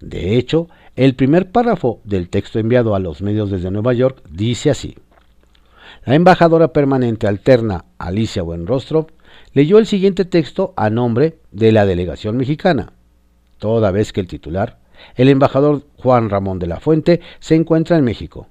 De 0.00 0.36
hecho, 0.36 0.68
el 0.96 1.14
primer 1.14 1.50
párrafo 1.50 2.00
del 2.04 2.28
texto 2.28 2.58
enviado 2.58 2.94
a 2.94 2.98
los 2.98 3.22
medios 3.22 3.50
desde 3.50 3.70
Nueva 3.70 3.94
York 3.94 4.22
dice 4.28 4.70
así. 4.70 4.96
La 6.04 6.14
embajadora 6.14 6.72
permanente 6.72 7.26
alterna, 7.26 7.86
Alicia 7.98 8.42
Buenrostro, 8.42 9.06
leyó 9.52 9.78
el 9.78 9.86
siguiente 9.86 10.24
texto 10.24 10.74
a 10.76 10.90
nombre 10.90 11.38
de 11.52 11.72
la 11.72 11.86
delegación 11.86 12.36
mexicana, 12.36 12.92
toda 13.58 13.90
vez 13.90 14.12
que 14.12 14.20
el 14.20 14.28
titular, 14.28 14.78
el 15.14 15.28
embajador 15.28 15.82
Juan 15.96 16.28
Ramón 16.28 16.58
de 16.58 16.66
la 16.66 16.80
Fuente, 16.80 17.20
se 17.38 17.54
encuentra 17.54 17.96
en 17.96 18.04
México. 18.04 18.48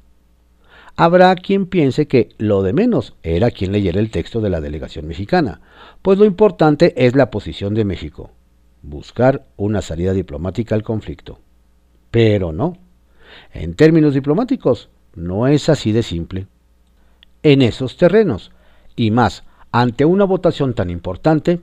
Habrá 0.97 1.35
quien 1.35 1.65
piense 1.65 2.07
que 2.07 2.29
lo 2.37 2.63
de 2.63 2.73
menos 2.73 3.15
era 3.21 3.51
quien 3.51 3.71
leyera 3.71 3.99
el 3.99 4.11
texto 4.11 4.39
de 4.39 4.49
la 4.49 4.61
delegación 4.61 5.07
mexicana, 5.07 5.61
pues 6.01 6.17
lo 6.17 6.25
importante 6.25 6.93
es 7.05 7.15
la 7.15 7.31
posición 7.31 7.73
de 7.73 7.83
México, 7.85 8.31
buscar 8.81 9.45
una 9.57 9.81
salida 9.81 10.13
diplomática 10.13 10.73
al 10.73 10.83
conflicto. 10.83 11.39
Pero 12.11 12.53
no. 12.53 12.77
En 13.53 13.73
términos 13.73 14.13
diplomáticos, 14.13 14.89
no 15.15 15.47
es 15.47 15.67
así 15.67 15.91
de 15.91 16.03
simple 16.03 16.47
en 17.45 17.61
esos 17.61 17.95
terrenos, 17.95 18.51
y 18.95 19.11
más 19.11 19.43
ante 19.71 20.03
una 20.03 20.25
votación 20.25 20.73
tan 20.73 20.89
importante, 20.89 21.59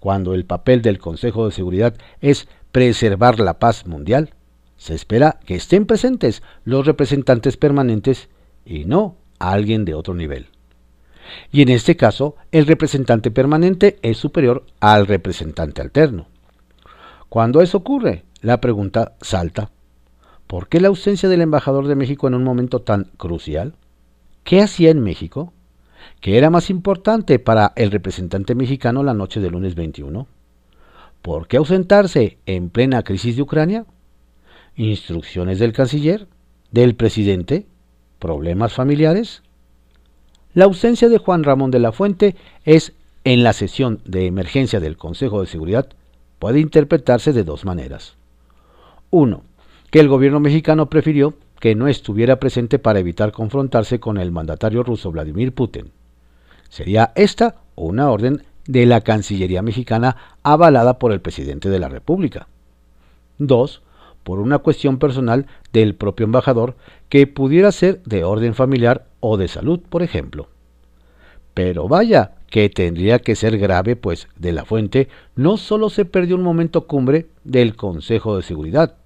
cuando 0.00 0.32
el 0.32 0.46
papel 0.46 0.80
del 0.80 0.98
Consejo 0.98 1.44
de 1.44 1.52
Seguridad 1.52 1.94
es 2.22 2.48
preservar 2.72 3.38
la 3.38 3.58
paz 3.58 3.86
mundial, 3.86 4.30
se 4.78 4.94
espera 4.94 5.38
que 5.44 5.56
estén 5.56 5.84
presentes 5.84 6.42
los 6.64 6.86
representantes 6.86 7.58
permanentes 7.58 8.30
y 8.66 8.84
no 8.84 9.16
alguien 9.38 9.84
de 9.84 9.94
otro 9.94 10.12
nivel. 10.12 10.48
Y 11.50 11.62
en 11.62 11.70
este 11.70 11.96
caso, 11.96 12.36
el 12.52 12.66
representante 12.66 13.30
permanente 13.30 13.98
es 14.02 14.18
superior 14.18 14.66
al 14.80 15.06
representante 15.06 15.80
alterno. 15.80 16.28
Cuando 17.28 17.62
eso 17.62 17.78
ocurre, 17.78 18.24
la 18.42 18.60
pregunta 18.60 19.16
salta. 19.20 19.70
¿Por 20.46 20.68
qué 20.68 20.80
la 20.80 20.88
ausencia 20.88 21.28
del 21.28 21.40
embajador 21.40 21.86
de 21.86 21.96
México 21.96 22.28
en 22.28 22.34
un 22.34 22.44
momento 22.44 22.82
tan 22.82 23.04
crucial? 23.16 23.74
¿Qué 24.44 24.60
hacía 24.60 24.90
en 24.90 25.00
México? 25.00 25.52
¿Qué 26.20 26.38
era 26.38 26.50
más 26.50 26.70
importante 26.70 27.38
para 27.38 27.72
el 27.76 27.90
representante 27.90 28.54
mexicano 28.54 29.02
la 29.02 29.14
noche 29.14 29.40
del 29.40 29.52
lunes 29.52 29.74
21? 29.74 30.28
¿Por 31.20 31.48
qué 31.48 31.56
ausentarse 31.56 32.38
en 32.46 32.70
plena 32.70 33.02
crisis 33.02 33.34
de 33.34 33.42
Ucrania? 33.42 33.86
¿Instrucciones 34.76 35.58
del 35.58 35.72
canciller? 35.72 36.28
¿Del 36.70 36.94
presidente? 36.94 37.66
¿Problemas 38.18 38.72
familiares? 38.72 39.42
La 40.54 40.64
ausencia 40.64 41.08
de 41.08 41.18
Juan 41.18 41.44
Ramón 41.44 41.70
de 41.70 41.78
la 41.78 41.92
Fuente 41.92 42.34
es 42.64 42.94
en 43.24 43.42
la 43.42 43.52
sesión 43.52 44.00
de 44.04 44.26
emergencia 44.26 44.80
del 44.80 44.96
Consejo 44.96 45.40
de 45.40 45.46
Seguridad 45.46 45.88
puede 46.38 46.60
interpretarse 46.60 47.32
de 47.32 47.44
dos 47.44 47.64
maneras. 47.64 48.16
Uno, 49.10 49.42
que 49.90 50.00
el 50.00 50.08
gobierno 50.08 50.40
mexicano 50.40 50.88
prefirió 50.88 51.34
que 51.60 51.74
no 51.74 51.88
estuviera 51.88 52.38
presente 52.38 52.78
para 52.78 52.98
evitar 52.98 53.32
confrontarse 53.32 53.98
con 53.98 54.18
el 54.18 54.30
mandatario 54.30 54.82
ruso 54.82 55.10
Vladimir 55.10 55.52
Putin. 55.52 55.90
Sería 56.68 57.12
esta 57.14 57.56
una 57.74 58.10
orden 58.10 58.42
de 58.66 58.86
la 58.86 59.00
Cancillería 59.00 59.62
mexicana 59.62 60.16
avalada 60.42 60.98
por 60.98 61.12
el 61.12 61.20
presidente 61.20 61.68
de 61.68 61.78
la 61.78 61.88
República. 61.88 62.48
2. 63.38 63.82
Por 64.26 64.40
una 64.40 64.58
cuestión 64.58 64.98
personal 64.98 65.46
del 65.72 65.94
propio 65.94 66.24
embajador 66.24 66.74
que 67.08 67.28
pudiera 67.28 67.70
ser 67.70 68.02
de 68.02 68.24
orden 68.24 68.54
familiar 68.56 69.06
o 69.20 69.36
de 69.36 69.46
salud, 69.46 69.78
por 69.88 70.02
ejemplo. 70.02 70.48
Pero 71.54 71.86
vaya, 71.86 72.32
que 72.50 72.68
tendría 72.68 73.20
que 73.20 73.36
ser 73.36 73.56
grave, 73.56 73.94
pues 73.94 74.26
de 74.36 74.50
la 74.50 74.64
fuente 74.64 75.08
no 75.36 75.56
solo 75.56 75.90
se 75.90 76.06
perdió 76.06 76.34
un 76.34 76.42
momento 76.42 76.88
cumbre 76.88 77.28
del 77.44 77.76
Consejo 77.76 78.34
de 78.34 78.42
Seguridad, 78.42 78.96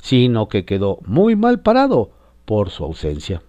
sino 0.00 0.48
que 0.48 0.64
quedó 0.64 1.00
muy 1.04 1.34
mal 1.34 1.62
parado 1.62 2.12
por 2.44 2.70
su 2.70 2.84
ausencia. 2.84 3.42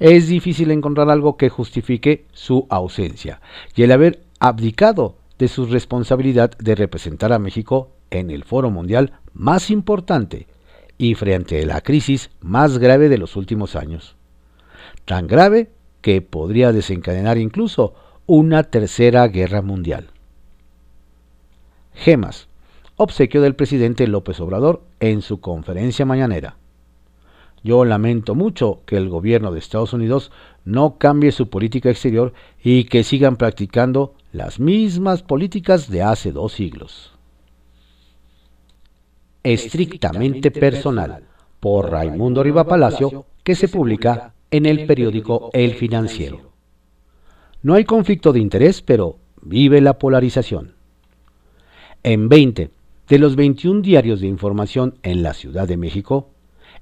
Es 0.00 0.26
difícil 0.26 0.72
encontrar 0.72 1.08
algo 1.08 1.36
que 1.36 1.50
justifique 1.50 2.26
su 2.32 2.66
ausencia 2.68 3.40
y 3.76 3.84
el 3.84 3.92
haber 3.92 4.24
abdicado 4.40 5.18
de 5.38 5.46
su 5.46 5.66
responsabilidad 5.66 6.50
de 6.58 6.74
representar 6.74 7.32
a 7.32 7.38
México 7.38 7.90
en 8.10 8.32
el 8.32 8.42
foro 8.42 8.72
mundial 8.72 9.20
más 9.34 9.70
importante 9.70 10.46
y 10.96 11.14
frente 11.14 11.62
a 11.62 11.66
la 11.66 11.80
crisis 11.80 12.30
más 12.40 12.78
grave 12.78 13.08
de 13.08 13.18
los 13.18 13.36
últimos 13.36 13.76
años. 13.76 14.16
Tan 15.04 15.26
grave 15.26 15.70
que 16.00 16.22
podría 16.22 16.72
desencadenar 16.72 17.36
incluso 17.36 17.94
una 18.26 18.62
tercera 18.62 19.26
guerra 19.28 19.60
mundial. 19.60 20.10
Gemas 21.92 22.48
obsequio 22.96 23.42
del 23.42 23.56
presidente 23.56 24.06
López 24.06 24.40
Obrador 24.40 24.82
en 25.00 25.22
su 25.22 25.40
conferencia 25.40 26.04
mañanera. 26.04 26.56
Yo 27.62 27.84
lamento 27.84 28.34
mucho 28.34 28.82
que 28.86 28.96
el 28.96 29.08
gobierno 29.08 29.50
de 29.50 29.58
Estados 29.58 29.92
Unidos 29.94 30.30
no 30.64 30.98
cambie 30.98 31.32
su 31.32 31.48
política 31.48 31.90
exterior 31.90 32.34
y 32.62 32.84
que 32.84 33.02
sigan 33.04 33.36
practicando 33.36 34.14
las 34.32 34.60
mismas 34.60 35.22
políticas 35.22 35.90
de 35.90 36.02
hace 36.02 36.30
dos 36.30 36.52
siglos. 36.52 37.13
Estrictamente 39.44 40.50
personal, 40.50 41.22
por 41.60 41.90
Raimundo 41.90 42.42
Riva 42.42 42.64
Palacio, 42.64 43.26
que 43.42 43.54
se 43.54 43.68
publica 43.68 44.32
en 44.50 44.64
el 44.64 44.86
periódico 44.86 45.50
El 45.52 45.74
Financiero. 45.74 46.52
No 47.62 47.74
hay 47.74 47.84
conflicto 47.84 48.32
de 48.32 48.40
interés, 48.40 48.80
pero 48.80 49.18
vive 49.42 49.80
la 49.82 49.98
polarización. 49.98 50.74
En 52.02 52.28
20 52.28 52.70
de 53.08 53.18
los 53.18 53.36
21 53.36 53.82
diarios 53.82 54.20
de 54.20 54.28
información 54.28 54.94
en 55.02 55.22
la 55.22 55.34
Ciudad 55.34 55.68
de 55.68 55.76
México, 55.76 56.30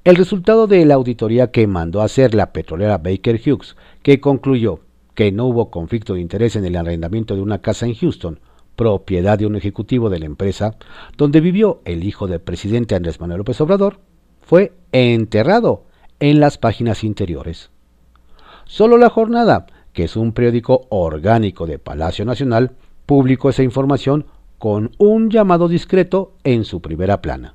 el 0.04 0.16
resultado 0.16 0.66
de 0.66 0.84
la 0.84 0.94
auditoría 0.94 1.50
que 1.50 1.66
mandó 1.66 2.00
hacer 2.00 2.34
la 2.34 2.52
petrolera 2.52 2.98
Baker 2.98 3.40
Hughes, 3.44 3.76
que 4.02 4.20
concluyó 4.20 4.80
que 5.14 5.32
no 5.32 5.46
hubo 5.46 5.70
conflicto 5.70 6.14
de 6.14 6.20
interés 6.20 6.56
en 6.56 6.64
el 6.64 6.76
arrendamiento 6.76 7.34
de 7.34 7.42
una 7.42 7.58
casa 7.58 7.86
en 7.86 7.94
Houston, 7.94 8.38
propiedad 8.82 9.38
de 9.38 9.46
un 9.46 9.54
ejecutivo 9.54 10.10
de 10.10 10.18
la 10.18 10.26
empresa, 10.26 10.76
donde 11.16 11.40
vivió 11.40 11.82
el 11.84 12.02
hijo 12.04 12.26
del 12.26 12.40
presidente 12.40 12.94
Andrés 12.94 13.20
Manuel 13.20 13.38
López 13.38 13.60
Obrador, 13.60 14.00
fue 14.40 14.72
enterrado 14.90 15.84
en 16.18 16.40
las 16.40 16.58
páginas 16.58 17.04
interiores. 17.04 17.70
Solo 18.64 18.96
la 18.96 19.08
jornada 19.08 19.66
que 19.92 20.04
es 20.04 20.16
un 20.16 20.32
periódico 20.32 20.86
orgánico 20.88 21.66
de 21.66 21.78
Palacio 21.78 22.24
Nacional, 22.24 22.72
publicó 23.06 23.50
esa 23.50 23.62
información 23.62 24.26
con 24.58 24.92
un 24.98 25.30
llamado 25.30 25.68
discreto 25.68 26.34
en 26.44 26.64
su 26.64 26.80
primera 26.80 27.20
plana. 27.20 27.54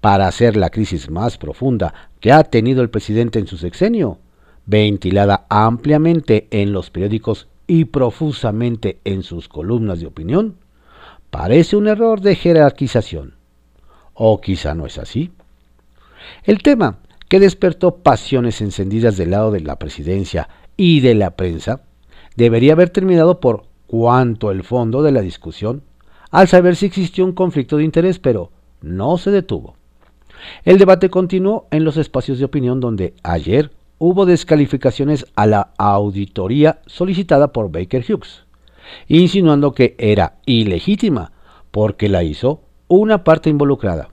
Para 0.00 0.28
hacer 0.28 0.56
la 0.56 0.70
crisis 0.70 1.10
más 1.10 1.38
profunda 1.38 1.92
que 2.20 2.30
ha 2.30 2.44
tenido 2.44 2.82
el 2.82 2.90
presidente 2.90 3.38
en 3.38 3.46
su 3.46 3.56
sexenio, 3.56 4.18
ventilada 4.66 5.46
ampliamente 5.48 6.46
en 6.50 6.72
los 6.72 6.90
periódicos 6.90 7.48
y 7.68 7.84
profusamente 7.84 8.98
en 9.04 9.22
sus 9.22 9.46
columnas 9.46 10.00
de 10.00 10.06
opinión, 10.06 10.56
parece 11.30 11.76
un 11.76 11.86
error 11.86 12.20
de 12.20 12.34
jerarquización. 12.34 13.34
O 14.14 14.40
quizá 14.40 14.74
no 14.74 14.86
es 14.86 14.98
así. 14.98 15.30
El 16.42 16.62
tema 16.62 16.98
que 17.28 17.38
despertó 17.38 17.96
pasiones 17.96 18.60
encendidas 18.62 19.16
del 19.16 19.30
lado 19.30 19.52
de 19.52 19.60
la 19.60 19.76
presidencia 19.76 20.48
y 20.76 21.00
de 21.00 21.14
la 21.14 21.36
prensa 21.36 21.82
debería 22.34 22.72
haber 22.72 22.90
terminado 22.90 23.38
por 23.38 23.66
cuanto 23.86 24.50
el 24.50 24.64
fondo 24.64 25.02
de 25.02 25.12
la 25.12 25.20
discusión, 25.20 25.82
al 26.30 26.48
saber 26.48 26.74
si 26.74 26.86
existió 26.86 27.24
un 27.24 27.32
conflicto 27.32 27.76
de 27.76 27.84
interés, 27.84 28.18
pero 28.18 28.50
no 28.80 29.18
se 29.18 29.30
detuvo. 29.30 29.76
El 30.64 30.78
debate 30.78 31.10
continuó 31.10 31.66
en 31.70 31.84
los 31.84 31.96
espacios 31.96 32.38
de 32.38 32.44
opinión 32.44 32.80
donde 32.80 33.14
ayer 33.22 33.72
hubo 33.98 34.26
descalificaciones 34.26 35.26
a 35.34 35.46
la 35.46 35.72
auditoría 35.76 36.80
solicitada 36.86 37.52
por 37.52 37.70
Baker 37.70 38.04
Hughes, 38.08 38.44
insinuando 39.06 39.72
que 39.72 39.94
era 39.98 40.38
ilegítima 40.46 41.32
porque 41.70 42.08
la 42.08 42.22
hizo 42.22 42.62
una 42.86 43.24
parte 43.24 43.50
involucrada. 43.50 44.10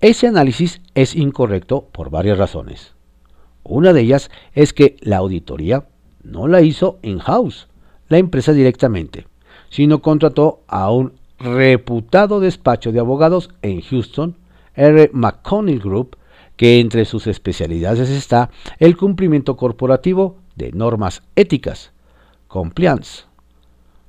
Ese 0.00 0.26
análisis 0.26 0.80
es 0.94 1.14
incorrecto 1.14 1.88
por 1.92 2.10
varias 2.10 2.38
razones. 2.38 2.94
Una 3.64 3.92
de 3.92 4.00
ellas 4.00 4.30
es 4.54 4.72
que 4.72 4.96
la 5.00 5.18
auditoría 5.18 5.86
no 6.22 6.48
la 6.48 6.60
hizo 6.62 6.98
in-house, 7.02 7.68
la 8.08 8.18
empresa 8.18 8.52
directamente, 8.52 9.26
sino 9.70 10.02
contrató 10.02 10.62
a 10.66 10.90
un 10.90 11.14
reputado 11.38 12.40
despacho 12.40 12.92
de 12.92 13.00
abogados 13.00 13.50
en 13.62 13.80
Houston, 13.80 14.36
R. 14.74 15.10
McConnell 15.12 15.80
Group, 15.80 16.16
que 16.62 16.78
entre 16.78 17.06
sus 17.06 17.26
especialidades 17.26 18.08
está 18.08 18.48
el 18.78 18.96
cumplimiento 18.96 19.56
corporativo 19.56 20.36
de 20.54 20.70
normas 20.70 21.24
éticas, 21.34 21.90
compliance. 22.46 23.24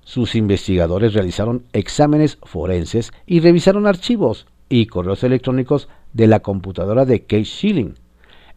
Sus 0.04 0.36
investigadores 0.36 1.16
realizaron 1.16 1.64
exámenes 1.74 2.38
forenses 2.44 3.12
y 3.26 3.40
revisaron 3.40 3.88
archivos 3.88 4.46
y 4.70 4.86
correos 4.86 5.24
electrónicos 5.24 5.90
de 6.14 6.28
la 6.28 6.42
computadora 6.42 7.06
de 7.06 7.22
Kate 7.22 7.46
Schilling, 7.46 7.96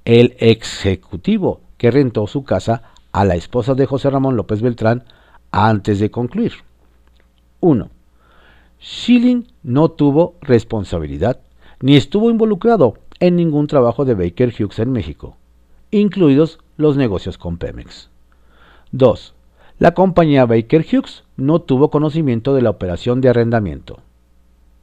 el 0.04 0.36
ejecutivo 0.40 1.62
que 1.78 1.90
rentó 1.90 2.26
su 2.26 2.44
casa 2.44 2.82
a 3.12 3.24
la 3.24 3.36
esposa 3.36 3.72
de 3.72 3.86
José 3.86 4.10
Ramón 4.10 4.36
López 4.36 4.60
Beltrán 4.60 5.04
antes 5.52 6.00
de 6.00 6.10
concluir. 6.10 6.52
1. 7.60 7.88
Schilling 8.78 9.46
no 9.62 9.90
tuvo 9.90 10.34
responsabilidad 10.42 11.40
ni 11.80 11.96
estuvo 11.96 12.30
involucrado 12.30 12.98
en 13.20 13.36
ningún 13.36 13.66
trabajo 13.66 14.04
de 14.04 14.14
Baker 14.14 14.52
Hughes 14.58 14.78
en 14.78 14.92
México, 14.92 15.36
incluidos 15.90 16.58
los 16.76 16.96
negocios 16.96 17.38
con 17.38 17.58
Pemex. 17.58 18.10
2. 18.92 19.34
La 19.78 19.94
compañía 19.94 20.46
Baker 20.46 20.84
Hughes 20.90 21.24
no 21.36 21.60
tuvo 21.60 21.90
conocimiento 21.90 22.54
de 22.54 22.62
la 22.62 22.70
operación 22.70 23.20
de 23.20 23.28
arrendamiento. 23.28 24.00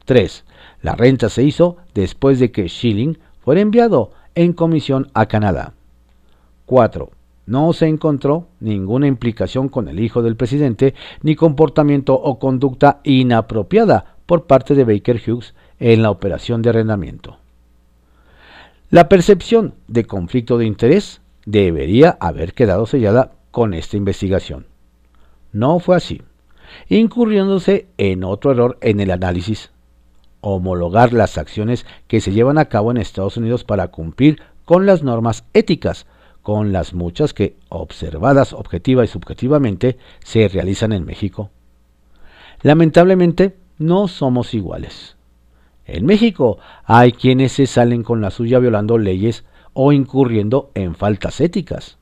3. 0.06 0.46
La 0.82 0.96
renta 0.96 1.30
se 1.30 1.44
hizo 1.44 1.78
después 1.94 2.40
de 2.40 2.52
que 2.52 2.68
Schilling 2.68 3.18
fuera 3.40 3.62
enviado 3.62 4.12
en 4.36 4.54
comisión 4.54 5.10
a 5.14 5.28
Canadá. 5.28 5.74
4. 6.66 7.10
No 7.46 7.74
se 7.74 7.88
encontró 7.88 8.48
ninguna 8.60 9.08
implicación 9.08 9.68
con 9.68 9.88
el 9.88 10.00
hijo 10.00 10.22
del 10.22 10.36
presidente 10.36 10.94
ni 11.22 11.36
comportamiento 11.36 12.14
o 12.14 12.40
conducta 12.40 13.02
inapropiada 13.04 14.16
por 14.26 14.46
parte 14.46 14.76
de 14.76 14.86
Baker 14.86 15.22
Hughes 15.26 15.54
en 15.80 16.02
la 16.02 16.12
operación 16.12 16.62
de 16.62 16.70
arrendamiento. 16.70 17.38
La 18.94 19.10
percepción 19.10 19.74
de 19.88 20.06
conflicto 20.06 20.60
de 20.60 20.68
interés 20.68 21.20
debería 21.48 22.16
haber 22.20 22.54
quedado 22.54 22.86
sellada 22.86 23.32
con 23.50 23.74
esta 23.74 23.98
investigación. 23.98 24.68
No 25.52 25.80
fue 25.80 25.96
así, 25.96 26.22
incurriéndose 26.90 27.88
en 27.98 28.24
otro 28.24 28.52
error 28.52 28.78
en 28.82 29.00
el 29.00 29.10
análisis, 29.10 29.72
homologar 30.42 31.12
las 31.12 31.40
acciones 31.40 31.88
que 32.08 32.22
se 32.22 32.34
llevan 32.34 32.60
a 32.60 32.66
cabo 32.66 32.92
en 32.92 32.98
Estados 32.98 33.36
Unidos 33.36 33.64
para 33.64 33.88
cumplir 33.88 34.44
con 34.64 34.86
las 34.86 35.02
normas 35.02 35.44
éticas 35.54 36.06
con 36.44 36.72
las 36.72 36.94
muchas 36.94 37.34
que, 37.34 37.56
observadas 37.70 38.54
objetiva 38.54 39.04
y 39.04 39.08
subjetivamente, 39.08 39.98
se 40.24 40.48
realizan 40.48 40.92
en 40.92 41.04
México. 41.04 41.50
Lamentablemente, 42.62 43.58
no 43.80 44.08
somos 44.08 44.54
iguales. 44.54 45.16
En 45.86 46.06
México 46.06 46.60
hay 46.86 47.12
quienes 47.12 47.52
se 47.54 47.68
salen 47.68 48.04
con 48.04 48.22
la 48.22 48.32
suya 48.32 48.60
violando 48.60 48.98
leyes 48.98 49.44
o 49.74 49.92
incurriendo 49.92 50.72
en 50.76 50.96
faltas 50.96 51.42
éticas. 51.42 51.98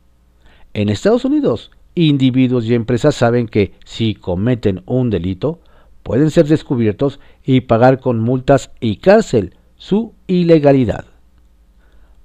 En 0.73 0.89
Estados 0.89 1.25
Unidos, 1.25 1.71
individuos 1.95 2.65
y 2.65 2.75
empresas 2.75 3.15
saben 3.15 3.47
que 3.47 3.73
si 3.83 4.15
cometen 4.15 4.83
un 4.85 5.09
delito, 5.09 5.59
pueden 6.03 6.31
ser 6.31 6.47
descubiertos 6.47 7.19
y 7.43 7.61
pagar 7.61 7.99
con 7.99 8.19
multas 8.19 8.71
y 8.79 8.97
cárcel 8.97 9.55
su 9.75 10.13
ilegalidad. 10.27 11.05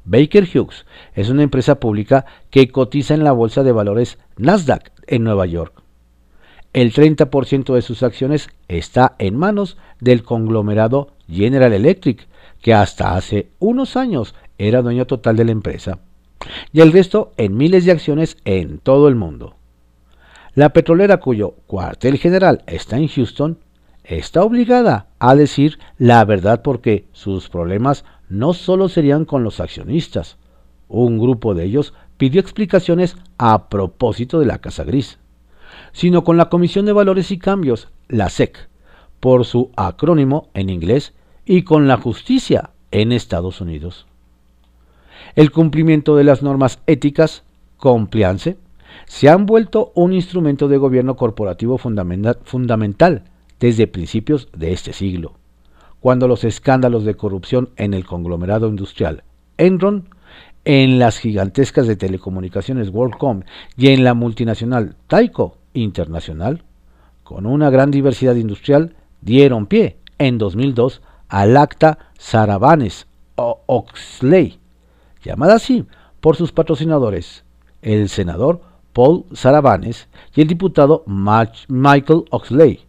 Baker 0.04 0.44
Hughes 0.44 0.86
es 1.14 1.30
una 1.30 1.42
empresa 1.42 1.80
pública 1.80 2.26
que 2.50 2.68
cotiza 2.68 3.14
en 3.14 3.24
la 3.24 3.32
bolsa 3.32 3.64
de 3.64 3.72
valores 3.72 4.18
Nasdaq 4.36 4.92
en 5.06 5.24
Nueva 5.24 5.46
York. 5.46 5.85
El 6.76 6.92
30% 6.92 7.74
de 7.74 7.80
sus 7.80 8.02
acciones 8.02 8.50
está 8.68 9.16
en 9.18 9.34
manos 9.34 9.78
del 9.98 10.22
conglomerado 10.22 11.14
General 11.26 11.72
Electric, 11.72 12.28
que 12.60 12.74
hasta 12.74 13.16
hace 13.16 13.48
unos 13.58 13.96
años 13.96 14.34
era 14.58 14.82
dueño 14.82 15.06
total 15.06 15.36
de 15.36 15.46
la 15.46 15.52
empresa, 15.52 16.00
y 16.74 16.82
el 16.82 16.92
resto 16.92 17.32
en 17.38 17.56
miles 17.56 17.86
de 17.86 17.92
acciones 17.92 18.36
en 18.44 18.76
todo 18.76 19.08
el 19.08 19.14
mundo. 19.14 19.56
La 20.54 20.74
petrolera 20.74 21.16
cuyo 21.16 21.54
cuartel 21.66 22.18
general 22.18 22.62
está 22.66 22.98
en 22.98 23.08
Houston 23.08 23.58
está 24.04 24.42
obligada 24.42 25.06
a 25.18 25.34
decir 25.34 25.78
la 25.96 26.22
verdad 26.26 26.60
porque 26.60 27.06
sus 27.12 27.48
problemas 27.48 28.04
no 28.28 28.52
solo 28.52 28.90
serían 28.90 29.24
con 29.24 29.44
los 29.44 29.60
accionistas. 29.60 30.36
Un 30.88 31.18
grupo 31.18 31.54
de 31.54 31.64
ellos 31.64 31.94
pidió 32.18 32.38
explicaciones 32.38 33.16
a 33.38 33.70
propósito 33.70 34.38
de 34.40 34.44
la 34.44 34.58
Casa 34.58 34.84
Gris, 34.84 35.18
sino 35.92 36.24
con 36.24 36.36
la 36.36 36.48
Comisión 36.48 36.86
de 36.86 36.92
Valores 36.92 37.30
y 37.30 37.38
Cambios, 37.38 37.88
la 38.08 38.28
SEC, 38.28 38.68
por 39.20 39.44
su 39.44 39.70
acrónimo 39.76 40.48
en 40.54 40.70
inglés, 40.70 41.14
y 41.44 41.62
con 41.62 41.86
la 41.86 41.96
justicia 41.96 42.70
en 42.90 43.12
Estados 43.12 43.60
Unidos. 43.60 44.06
El 45.34 45.50
cumplimiento 45.50 46.16
de 46.16 46.24
las 46.24 46.42
normas 46.42 46.80
éticas, 46.86 47.44
compliance, 47.76 48.56
se 49.06 49.28
han 49.28 49.46
vuelto 49.46 49.92
un 49.94 50.12
instrumento 50.12 50.68
de 50.68 50.78
gobierno 50.78 51.16
corporativo 51.16 51.78
fundamental 51.78 53.24
desde 53.60 53.86
principios 53.86 54.48
de 54.56 54.72
este 54.72 54.92
siglo 54.92 55.34
cuando 56.06 56.28
los 56.28 56.44
escándalos 56.44 57.04
de 57.04 57.16
corrupción 57.16 57.70
en 57.74 57.92
el 57.92 58.06
conglomerado 58.06 58.68
industrial 58.68 59.24
Enron, 59.58 60.08
en 60.64 61.00
las 61.00 61.18
gigantescas 61.18 61.88
de 61.88 61.96
telecomunicaciones 61.96 62.90
WorldCom 62.90 63.42
y 63.76 63.88
en 63.88 64.04
la 64.04 64.14
multinacional 64.14 64.94
Taiko 65.08 65.56
Internacional, 65.76 66.64
con 67.22 67.46
una 67.46 67.70
gran 67.70 67.90
diversidad 67.90 68.36
industrial, 68.36 68.94
dieron 69.20 69.66
pie 69.66 69.98
en 70.18 70.38
2002 70.38 71.02
al 71.28 71.56
acta 71.56 71.98
Sarabanes 72.18 73.06
o 73.36 73.62
Oxley, 73.66 74.58
llamada 75.22 75.54
así 75.56 75.86
por 76.20 76.36
sus 76.36 76.52
patrocinadores, 76.52 77.44
el 77.82 78.08
senador 78.08 78.60
Paul 78.92 79.26
Sarabanes 79.32 80.08
y 80.34 80.40
el 80.40 80.48
diputado 80.48 81.04
Michael 81.06 82.24
Oxley, 82.30 82.80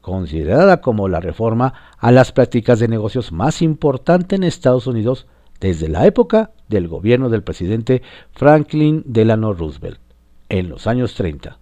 considerada 0.00 0.80
como 0.80 1.08
la 1.08 1.20
reforma 1.20 1.74
a 1.98 2.12
las 2.12 2.32
prácticas 2.32 2.78
de 2.78 2.88
negocios 2.88 3.32
más 3.32 3.62
importante 3.62 4.36
en 4.36 4.44
Estados 4.44 4.86
Unidos 4.86 5.26
desde 5.60 5.88
la 5.88 6.06
época 6.06 6.50
del 6.68 6.88
gobierno 6.88 7.28
del 7.28 7.42
presidente 7.42 8.02
Franklin 8.32 9.02
Delano 9.06 9.52
Roosevelt, 9.52 10.00
en 10.48 10.68
los 10.68 10.86
años 10.86 11.14
30. 11.14 11.61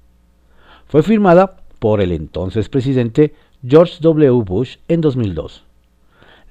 Fue 0.91 1.05
firmada 1.05 1.59
por 1.79 2.01
el 2.01 2.11
entonces 2.11 2.69
presidente 2.69 3.33
George 3.65 3.99
W. 4.01 4.43
Bush 4.45 4.79
en 4.89 5.01
2002. 5.01 5.63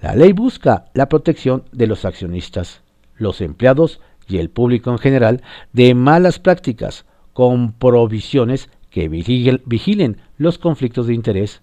La 0.02 0.15
ley 0.15 0.32
busca 0.32 0.86
la 0.93 1.10
protección 1.10 1.65
de 1.73 1.88
los 1.88 2.06
accionistas, 2.06 2.82
los 3.17 3.41
empleados 3.41 3.99
y 4.30 4.38
el 4.38 4.49
público 4.49 4.91
en 4.91 4.97
general 4.97 5.43
de 5.73 5.93
malas 5.93 6.39
prácticas, 6.39 7.04
con 7.34 7.73
provisiones 7.73 8.69
que 8.89 9.10
vigilen 9.10 10.21
los 10.38 10.58
conflictos 10.58 11.08
de 11.08 11.15
interés 11.15 11.62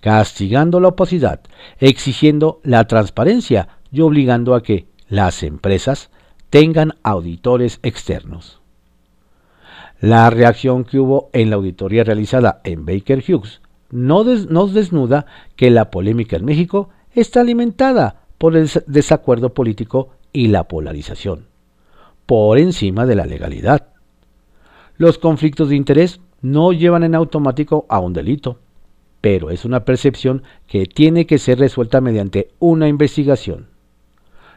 castigando 0.00 0.78
la 0.78 0.88
opacidad, 0.88 1.40
exigiendo 1.80 2.60
la 2.62 2.86
transparencia 2.86 3.66
y 3.90 4.00
obligando 4.00 4.54
a 4.54 4.62
que 4.62 4.86
las 5.08 5.42
empresas 5.42 6.10
tengan 6.50 6.94
auditores 7.02 7.80
externos. 7.82 8.61
La 10.02 10.28
reacción 10.30 10.82
que 10.82 10.98
hubo 10.98 11.30
en 11.32 11.48
la 11.48 11.54
auditoría 11.54 12.02
realizada 12.02 12.60
en 12.64 12.84
Baker 12.84 13.22
Hughes 13.22 13.62
no 13.92 14.24
nos 14.24 14.74
desnuda 14.74 15.26
que 15.54 15.70
la 15.70 15.92
polémica 15.92 16.34
en 16.34 16.44
México 16.44 16.88
está 17.14 17.40
alimentada 17.40 18.24
por 18.36 18.56
el 18.56 18.68
desacuerdo 18.88 19.54
político 19.54 20.10
y 20.32 20.48
la 20.48 20.66
polarización, 20.66 21.46
por 22.26 22.58
encima 22.58 23.06
de 23.06 23.14
la 23.14 23.26
legalidad. 23.26 23.90
Los 24.96 25.18
conflictos 25.18 25.68
de 25.68 25.76
interés 25.76 26.20
no 26.40 26.72
llevan 26.72 27.04
en 27.04 27.14
automático 27.14 27.86
a 27.88 28.00
un 28.00 28.12
delito, 28.12 28.58
pero 29.20 29.50
es 29.50 29.64
una 29.64 29.84
percepción 29.84 30.42
que 30.66 30.86
tiene 30.86 31.26
que 31.26 31.38
ser 31.38 31.60
resuelta 31.60 32.00
mediante 32.00 32.48
una 32.58 32.88
investigación. 32.88 33.68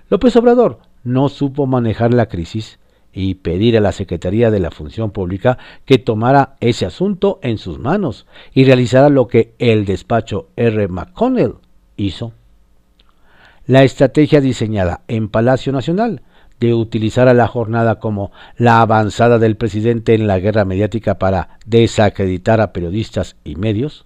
López 0.10 0.36
Obrador 0.38 0.79
no 1.03 1.29
supo 1.29 1.67
manejar 1.67 2.15
la 2.15 2.25
crisis 2.25 2.79
y 3.15 3.36
pedir 3.36 3.78
a 3.78 3.82
la 3.82 3.93
Secretaría 3.93 4.51
de 4.51 4.60
la 4.60 4.71
Función 4.71 5.12
Pública 5.12 5.58
que 5.86 5.97
tomara 5.97 6.58
ese 6.60 6.86
asunto 6.86 7.39
en 7.41 7.58
sus 7.58 7.80
manos 7.80 8.28
y 8.54 8.65
realizara 8.65 9.08
lo 9.10 9.28
que 9.28 9.54
el 9.58 9.86
despacho 9.86 10.49
R. 10.58 10.89
McConnell 10.89 11.56
hizo. 11.95 12.34
La 13.65 13.84
estrategia 13.84 14.41
diseñada 14.41 15.01
en 15.08 15.30
Palacio 15.30 15.71
Nacional 15.71 16.23
de 16.60 16.73
utilizar 16.73 17.30
a 17.30 17.34
la 17.34 17.47
jornada 17.47 17.99
como 17.99 18.32
la 18.58 18.82
avanzada 18.82 19.39
del 19.39 19.56
presidente 19.56 20.13
en 20.13 20.28
la 20.28 20.39
guerra 20.39 20.65
mediática 20.65 21.17
para 21.17 21.58
desacreditar 21.65 22.60
a 22.60 22.73
periodistas 22.73 23.38
y 23.45 23.56
medios, 23.56 24.06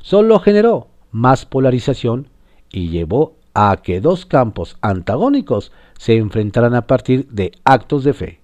solo 0.00 0.38
generó 0.38 0.86
más 1.10 1.46
polarización 1.46 2.28
y 2.70 2.90
llevó 2.90 3.34
a 3.54 3.78
que 3.82 4.00
dos 4.00 4.24
campos 4.24 4.76
antagónicos 4.82 5.72
se 5.98 6.16
enfrentaran 6.16 6.74
a 6.74 6.86
partir 6.86 7.26
de 7.28 7.52
actos 7.64 8.04
de 8.04 8.14
fe. 8.14 8.40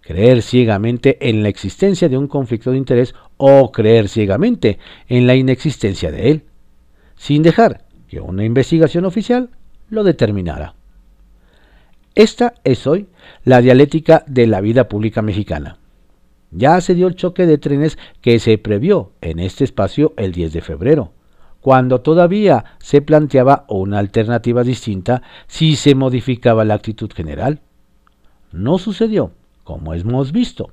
Creer 0.00 0.42
ciegamente 0.42 1.28
en 1.28 1.42
la 1.42 1.48
existencia 1.48 2.08
de 2.08 2.18
un 2.18 2.28
conflicto 2.28 2.70
de 2.70 2.78
interés 2.78 3.14
o 3.36 3.72
creer 3.72 4.08
ciegamente 4.08 4.78
en 5.08 5.26
la 5.26 5.34
inexistencia 5.34 6.10
de 6.10 6.30
él, 6.30 6.44
sin 7.16 7.42
dejar 7.42 7.84
que 8.08 8.20
una 8.20 8.44
investigación 8.44 9.04
oficial 9.04 9.50
lo 9.88 10.04
determinara. 10.04 10.74
Esta 12.14 12.54
es 12.64 12.86
hoy 12.86 13.08
la 13.44 13.60
dialéctica 13.60 14.24
de 14.26 14.46
la 14.46 14.60
vida 14.60 14.88
pública 14.88 15.22
mexicana. 15.22 15.78
Ya 16.50 16.80
se 16.80 16.94
dio 16.94 17.08
el 17.08 17.16
choque 17.16 17.46
de 17.46 17.58
trenes 17.58 17.98
que 18.20 18.38
se 18.38 18.58
previó 18.58 19.12
en 19.20 19.40
este 19.40 19.64
espacio 19.64 20.14
el 20.16 20.30
10 20.30 20.52
de 20.52 20.60
febrero, 20.60 21.12
cuando 21.64 22.02
todavía 22.02 22.76
se 22.78 23.00
planteaba 23.00 23.64
una 23.70 23.98
alternativa 23.98 24.62
distinta 24.62 25.22
si 25.46 25.76
se 25.76 25.94
modificaba 25.94 26.62
la 26.66 26.74
actitud 26.74 27.10
general. 27.10 27.62
No 28.52 28.76
sucedió, 28.76 29.30
como 29.62 29.94
hemos 29.94 30.30
visto. 30.30 30.72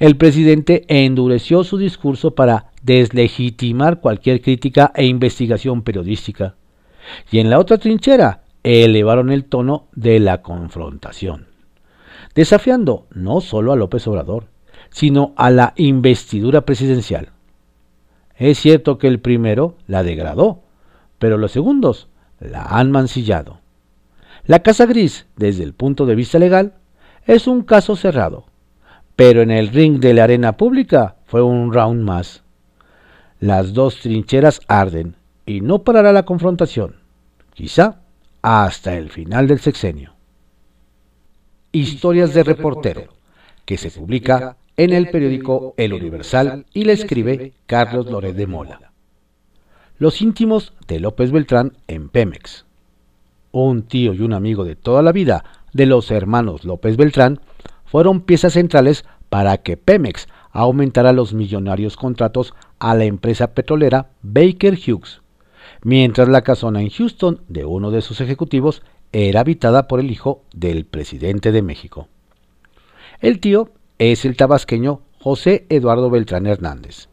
El 0.00 0.16
presidente 0.16 0.84
endureció 0.88 1.62
su 1.62 1.78
discurso 1.78 2.34
para 2.34 2.72
deslegitimar 2.82 4.00
cualquier 4.00 4.42
crítica 4.42 4.90
e 4.96 5.06
investigación 5.06 5.82
periodística. 5.82 6.56
Y 7.30 7.38
en 7.38 7.48
la 7.48 7.60
otra 7.60 7.78
trinchera, 7.78 8.42
elevaron 8.64 9.30
el 9.30 9.44
tono 9.44 9.86
de 9.94 10.18
la 10.18 10.42
confrontación, 10.42 11.46
desafiando 12.34 13.06
no 13.12 13.40
solo 13.40 13.70
a 13.70 13.76
López 13.76 14.08
Obrador, 14.08 14.48
sino 14.90 15.34
a 15.36 15.50
la 15.50 15.72
investidura 15.76 16.62
presidencial. 16.62 17.30
Es 18.40 18.58
cierto 18.58 18.96
que 18.96 19.06
el 19.06 19.20
primero 19.20 19.76
la 19.86 20.02
degradó, 20.02 20.62
pero 21.18 21.36
los 21.36 21.52
segundos 21.52 22.08
la 22.40 22.62
han 22.62 22.90
mancillado. 22.90 23.60
La 24.46 24.60
Casa 24.60 24.86
Gris, 24.86 25.26
desde 25.36 25.62
el 25.62 25.74
punto 25.74 26.06
de 26.06 26.14
vista 26.14 26.38
legal, 26.38 26.72
es 27.26 27.46
un 27.46 27.62
caso 27.62 27.96
cerrado, 27.96 28.46
pero 29.14 29.42
en 29.42 29.50
el 29.50 29.68
ring 29.68 30.00
de 30.00 30.14
la 30.14 30.24
arena 30.24 30.56
pública 30.56 31.16
fue 31.26 31.42
un 31.42 31.70
round 31.70 32.02
más. 32.02 32.42
Las 33.40 33.74
dos 33.74 34.00
trincheras 34.00 34.62
arden 34.68 35.16
y 35.44 35.60
no 35.60 35.84
parará 35.84 36.10
la 36.10 36.24
confrontación. 36.24 36.96
Quizá 37.52 38.00
hasta 38.40 38.94
el 38.96 39.10
final 39.10 39.48
del 39.48 39.60
sexenio. 39.60 40.14
Historias 41.72 42.32
de 42.32 42.42
reportero, 42.42 43.08
que 43.66 43.76
se 43.76 43.90
publica 43.90 44.56
en 44.80 44.94
el 44.94 45.10
periódico 45.10 45.74
El 45.76 45.92
Universal 45.92 46.64
y 46.72 46.84
le 46.84 46.94
escribe 46.94 47.52
Carlos 47.66 48.06
Loret 48.10 48.34
de 48.34 48.46
Mola. 48.46 48.92
Los 49.98 50.22
íntimos 50.22 50.72
de 50.88 51.00
López 51.00 51.32
Beltrán 51.32 51.74
en 51.86 52.08
Pemex. 52.08 52.64
Un 53.52 53.82
tío 53.82 54.14
y 54.14 54.22
un 54.22 54.32
amigo 54.32 54.64
de 54.64 54.76
toda 54.76 55.02
la 55.02 55.12
vida 55.12 55.44
de 55.74 55.84
los 55.84 56.10
hermanos 56.10 56.64
López 56.64 56.96
Beltrán 56.96 57.40
fueron 57.84 58.22
piezas 58.22 58.54
centrales 58.54 59.04
para 59.28 59.58
que 59.58 59.76
Pemex 59.76 60.28
aumentara 60.50 61.12
los 61.12 61.34
millonarios 61.34 61.98
contratos 61.98 62.54
a 62.78 62.94
la 62.94 63.04
empresa 63.04 63.52
petrolera 63.52 64.12
Baker 64.22 64.78
Hughes 64.78 65.20
mientras 65.82 66.26
la 66.28 66.40
casona 66.40 66.80
en 66.80 66.88
Houston 66.88 67.42
de 67.48 67.66
uno 67.66 67.90
de 67.90 68.00
sus 68.00 68.22
ejecutivos 68.22 68.82
era 69.12 69.40
habitada 69.40 69.88
por 69.88 70.00
el 70.00 70.10
hijo 70.10 70.42
del 70.54 70.86
presidente 70.86 71.52
de 71.52 71.60
México. 71.60 72.08
El 73.20 73.40
tío 73.40 73.68
es 74.00 74.24
el 74.24 74.34
tabasqueño 74.34 75.02
José 75.20 75.66
Eduardo 75.68 76.08
Beltrán 76.08 76.46
Hernández. 76.46 77.08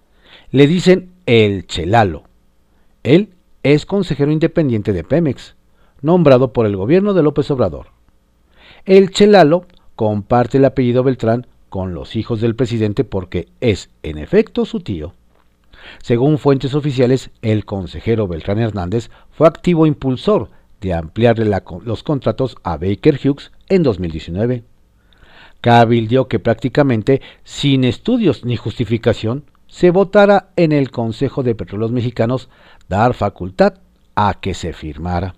Le 0.51 0.67
dicen 0.67 1.11
el 1.25 1.67
Chelalo. 1.67 2.23
Él 3.03 3.33
es 3.61 3.85
consejero 3.85 4.31
independiente 4.31 4.93
de 4.93 5.03
Pemex, 5.03 5.57
nombrado 6.01 6.53
por 6.53 6.65
el 6.65 6.77
gobierno 6.77 7.13
de 7.13 7.23
López 7.23 7.51
Obrador. 7.51 7.87
El 8.85 9.11
Chelalo 9.11 9.65
comparte 9.97 10.59
el 10.59 10.65
apellido 10.65 11.03
Beltrán 11.03 11.45
con 11.67 11.93
los 11.93 12.15
hijos 12.15 12.39
del 12.39 12.55
presidente 12.55 13.03
porque 13.03 13.49
es, 13.59 13.89
en 14.01 14.17
efecto, 14.17 14.63
su 14.63 14.79
tío. 14.79 15.13
Según 16.01 16.37
fuentes 16.37 16.73
oficiales, 16.73 17.31
el 17.41 17.65
consejero 17.65 18.29
Beltrán 18.29 18.59
Hernández 18.59 19.09
fue 19.31 19.45
activo 19.45 19.87
impulsor 19.87 20.51
de 20.79 20.93
ampliarle 20.93 21.51
los 21.83 22.03
contratos 22.03 22.55
a 22.63 22.77
Baker 22.77 23.19
Hughes 23.21 23.51
en 23.67 23.83
2019. 23.83 24.63
Cabildió 25.61 26.27
que 26.27 26.39
prácticamente 26.39 27.21
sin 27.43 27.83
estudios 27.83 28.45
ni 28.45 28.55
justificación 28.57 29.45
se 29.67 29.91
votara 29.91 30.49
en 30.55 30.71
el 30.71 30.91
Consejo 30.91 31.43
de 31.43 31.55
Petróleos 31.55 31.91
Mexicanos 31.91 32.49
dar 32.87 33.13
facultad 33.13 33.75
a 34.15 34.35
que 34.39 34.53
se 34.53 34.73
firmara. 34.73 35.35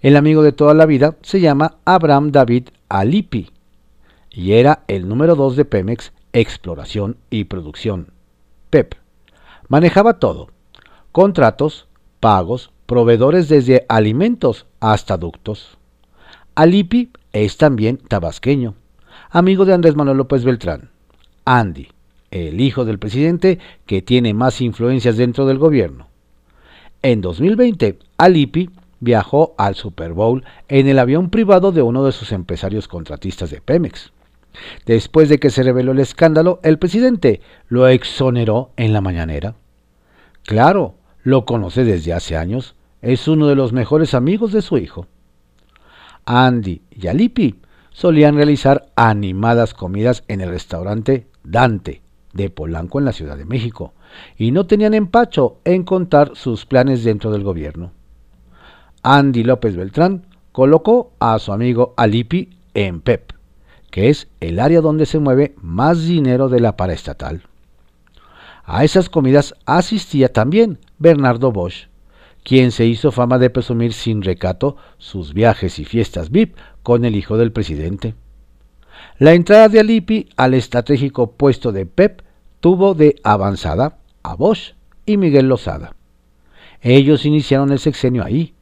El 0.00 0.16
amigo 0.16 0.42
de 0.42 0.52
toda 0.52 0.74
la 0.74 0.86
vida 0.86 1.16
se 1.22 1.40
llama 1.40 1.76
Abraham 1.84 2.30
David 2.32 2.68
Alipi 2.88 3.50
y 4.30 4.52
era 4.52 4.84
el 4.88 5.08
número 5.08 5.36
2 5.36 5.56
de 5.56 5.64
Pemex 5.64 6.12
Exploración 6.32 7.16
y 7.30 7.44
Producción, 7.44 8.08
PEP. 8.70 8.94
Manejaba 9.68 10.18
todo. 10.18 10.48
Contratos, 11.12 11.86
pagos, 12.20 12.72
proveedores 12.86 13.48
desde 13.48 13.86
alimentos 13.88 14.66
hasta 14.80 15.16
ductos. 15.16 15.78
Alipi 16.54 17.10
es 17.32 17.56
también 17.56 17.96
tabasqueño, 17.96 18.74
amigo 19.34 19.64
de 19.64 19.74
Andrés 19.74 19.96
Manuel 19.96 20.18
López 20.18 20.44
Beltrán. 20.44 20.90
Andy, 21.44 21.88
el 22.30 22.60
hijo 22.60 22.84
del 22.84 23.00
presidente 23.00 23.58
que 23.84 24.00
tiene 24.00 24.32
más 24.32 24.60
influencias 24.60 25.16
dentro 25.16 25.44
del 25.44 25.58
gobierno. 25.58 26.06
En 27.02 27.20
2020, 27.20 27.98
Alipi 28.16 28.70
viajó 29.00 29.56
al 29.58 29.74
Super 29.74 30.12
Bowl 30.12 30.44
en 30.68 30.86
el 30.86 31.00
avión 31.00 31.30
privado 31.30 31.72
de 31.72 31.82
uno 31.82 32.04
de 32.04 32.12
sus 32.12 32.30
empresarios 32.30 32.86
contratistas 32.86 33.50
de 33.50 33.60
Pemex. 33.60 34.12
Después 34.86 35.28
de 35.28 35.40
que 35.40 35.50
se 35.50 35.64
reveló 35.64 35.90
el 35.90 35.98
escándalo, 35.98 36.60
el 36.62 36.78
presidente 36.78 37.40
lo 37.66 37.88
exoneró 37.88 38.70
en 38.76 38.92
la 38.92 39.00
mañanera. 39.00 39.56
Claro, 40.44 40.94
lo 41.24 41.44
conoce 41.44 41.82
desde 41.82 42.12
hace 42.12 42.36
años, 42.36 42.76
es 43.02 43.26
uno 43.26 43.48
de 43.48 43.56
los 43.56 43.72
mejores 43.72 44.14
amigos 44.14 44.52
de 44.52 44.62
su 44.62 44.78
hijo. 44.78 45.08
Andy 46.24 46.82
y 46.92 47.08
Alipi 47.08 47.56
solían 47.94 48.34
realizar 48.34 48.88
animadas 48.96 49.72
comidas 49.72 50.24
en 50.28 50.42
el 50.42 50.50
restaurante 50.50 51.26
Dante 51.44 52.02
de 52.34 52.50
Polanco 52.50 52.98
en 52.98 53.04
la 53.06 53.12
Ciudad 53.12 53.38
de 53.38 53.44
México, 53.44 53.94
y 54.36 54.50
no 54.50 54.66
tenían 54.66 54.92
empacho 54.92 55.58
en 55.64 55.84
contar 55.84 56.32
sus 56.34 56.66
planes 56.66 57.04
dentro 57.04 57.30
del 57.30 57.44
gobierno. 57.44 57.92
Andy 59.02 59.44
López 59.44 59.76
Beltrán 59.76 60.26
colocó 60.52 61.12
a 61.20 61.38
su 61.38 61.52
amigo 61.52 61.94
Alipi 61.96 62.50
en 62.74 63.00
PEP, 63.00 63.32
que 63.90 64.10
es 64.10 64.28
el 64.40 64.58
área 64.58 64.80
donde 64.80 65.06
se 65.06 65.20
mueve 65.20 65.54
más 65.62 66.04
dinero 66.04 66.48
de 66.48 66.60
la 66.60 66.76
paraestatal. 66.76 67.42
A 68.64 68.82
esas 68.82 69.08
comidas 69.08 69.54
asistía 69.66 70.32
también 70.32 70.78
Bernardo 70.98 71.52
Bosch, 71.52 71.86
quien 72.42 72.72
se 72.72 72.86
hizo 72.86 73.12
fama 73.12 73.38
de 73.38 73.50
presumir 73.50 73.92
sin 73.92 74.22
recato 74.22 74.76
sus 74.98 75.32
viajes 75.32 75.78
y 75.78 75.84
fiestas 75.84 76.30
VIP 76.30 76.56
con 76.84 77.04
el 77.04 77.16
hijo 77.16 77.36
del 77.36 77.50
presidente. 77.50 78.14
La 79.18 79.32
entrada 79.32 79.68
de 79.68 79.80
Alipi 79.80 80.28
al 80.36 80.54
estratégico 80.54 81.32
puesto 81.32 81.72
de 81.72 81.86
PEP 81.86 82.20
tuvo 82.60 82.94
de 82.94 83.16
avanzada 83.24 83.98
a 84.22 84.36
Bosch 84.36 84.74
y 85.06 85.16
Miguel 85.16 85.48
Lozada. 85.48 85.96
Ellos 86.80 87.24
iniciaron 87.24 87.72
el 87.72 87.78
sexenio 87.78 88.22
ahí, 88.22 88.54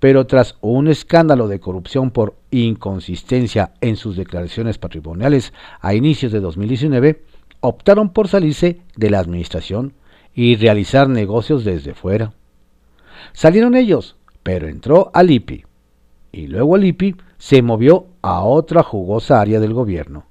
pero 0.00 0.26
tras 0.26 0.56
un 0.60 0.88
escándalo 0.88 1.48
de 1.48 1.60
corrupción 1.60 2.10
por 2.10 2.36
inconsistencia 2.50 3.72
en 3.80 3.96
sus 3.96 4.16
declaraciones 4.16 4.76
patrimoniales 4.76 5.52
a 5.80 5.94
inicios 5.94 6.32
de 6.32 6.40
2019, 6.40 7.22
optaron 7.60 8.12
por 8.12 8.28
salirse 8.28 8.80
de 8.96 9.10
la 9.10 9.20
administración 9.20 9.94
y 10.34 10.56
realizar 10.56 11.08
negocios 11.08 11.64
desde 11.64 11.94
fuera. 11.94 12.32
Salieron 13.32 13.76
ellos, 13.76 14.16
pero 14.42 14.68
entró 14.68 15.10
Alipi, 15.14 15.64
y 16.32 16.46
luego 16.46 16.74
Alipi 16.74 17.14
se 17.38 17.62
movió 17.62 18.06
a 18.20 18.42
otra 18.42 18.82
jugosa 18.82 19.40
área 19.40 19.60
del 19.60 19.72
gobierno, 19.72 20.26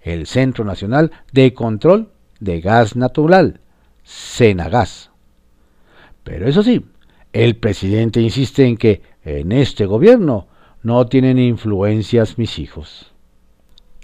el 0.00 0.26
Centro 0.26 0.64
Nacional 0.64 1.10
de 1.32 1.52
Control 1.52 2.10
de 2.40 2.60
Gas 2.60 2.96
Natural, 2.96 3.60
Senagas. 4.04 5.10
Pero 6.22 6.48
eso 6.48 6.62
sí, 6.62 6.86
el 7.32 7.56
presidente 7.56 8.20
insiste 8.20 8.64
en 8.64 8.76
que 8.76 9.02
en 9.24 9.52
este 9.52 9.86
gobierno 9.86 10.46
no 10.82 11.06
tienen 11.06 11.38
influencias 11.38 12.38
mis 12.38 12.58
hijos. 12.58 13.12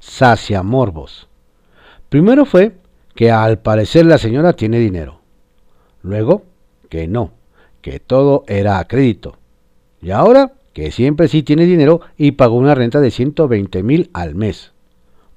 Sacia 0.01 0.63
Morbos. 0.65 1.29
Primero 2.09 2.45
fue 2.45 2.77
que 3.15 3.31
al 3.31 3.61
parecer 3.61 4.07
la 4.07 4.19
señora 4.19 4.53
tiene 4.53 4.81
dinero. 4.81 5.21
Luego, 6.03 6.45
que 6.89 7.07
no, 7.07 7.33
que 7.81 8.01
todo 8.01 8.45
era 8.49 8.79
a 8.79 8.89
crédito. 8.89 9.39
Y 10.01 10.11
ahora, 10.11 10.53
que 10.73 10.91
siempre 10.91 11.29
sí 11.29 11.43
tiene 11.43 11.67
dinero 11.67 12.01
y 12.17 12.33
pagó 12.33 12.57
una 12.57 12.75
renta 12.75 13.01
de 13.01 13.11
120 13.11 13.83
mil 13.83 14.11
al 14.13 14.35
mes. 14.35 14.73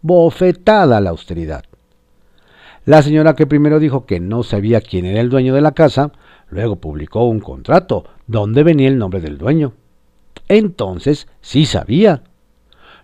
Bofetada 0.02 1.02
la 1.02 1.10
austeridad. 1.10 1.66
La 2.86 3.02
señora 3.02 3.36
que 3.36 3.48
primero 3.48 3.80
dijo 3.80 4.06
que 4.06 4.20
no 4.20 4.44
sabía 4.44 4.82
quién 4.82 5.06
era 5.06 5.20
el 5.20 5.30
dueño 5.30 5.56
de 5.56 5.62
la 5.62 5.72
casa, 5.72 6.12
luego 6.50 6.76
publicó 6.76 7.26
un 7.26 7.40
contrato 7.40 8.06
donde 8.28 8.64
venía 8.64 8.88
el 8.88 9.00
nombre 9.00 9.22
del 9.22 9.38
dueño. 9.38 9.74
Entonces 10.48 11.28
sí 11.42 11.66
sabía. 11.66 12.24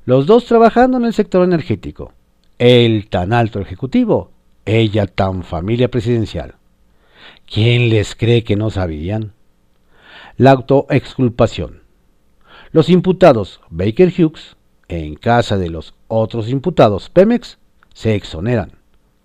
Los 0.05 0.25
dos 0.25 0.45
trabajando 0.45 0.97
en 0.97 1.05
el 1.05 1.13
sector 1.13 1.43
energético. 1.43 2.13
Él 2.59 3.07
tan 3.09 3.33
alto 3.33 3.59
ejecutivo, 3.59 4.29
ella 4.65 5.07
tan 5.07 5.43
familia 5.43 5.89
presidencial. 5.89 6.55
¿Quién 7.51 7.89
les 7.89 8.15
cree 8.15 8.43
que 8.43 8.55
no 8.55 8.69
sabían? 8.69 9.33
La 10.37 10.51
autoexculpación. 10.51 11.80
Los 12.71 12.89
imputados 12.89 13.59
Baker 13.69 14.13
Hughes, 14.17 14.55
en 14.87 15.15
casa 15.15 15.57
de 15.57 15.69
los 15.69 15.93
otros 16.07 16.49
imputados 16.49 17.09
Pemex, 17.09 17.57
se 17.93 18.15
exoneran, 18.15 18.71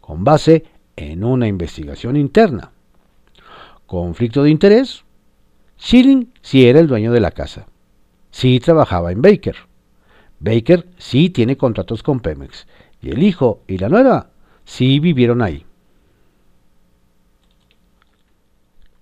con 0.00 0.24
base 0.24 0.64
en 0.96 1.22
una 1.22 1.46
investigación 1.46 2.16
interna. 2.16 2.72
Conflicto 3.86 4.42
de 4.42 4.50
interés. 4.50 5.04
Schilling 5.78 6.32
sí 6.40 6.66
era 6.66 6.80
el 6.80 6.88
dueño 6.88 7.12
de 7.12 7.20
la 7.20 7.30
casa. 7.30 7.66
Sí 8.30 8.58
trabajaba 8.58 9.12
en 9.12 9.22
Baker. 9.22 9.56
Baker 10.40 10.88
sí 10.98 11.30
tiene 11.30 11.56
contratos 11.56 12.02
con 12.02 12.20
Pemex. 12.20 12.66
Y 13.00 13.10
el 13.10 13.22
hijo 13.22 13.60
y 13.68 13.78
la 13.78 13.88
nuera 13.88 14.30
sí 14.64 14.98
vivieron 14.98 15.42
ahí. 15.42 15.64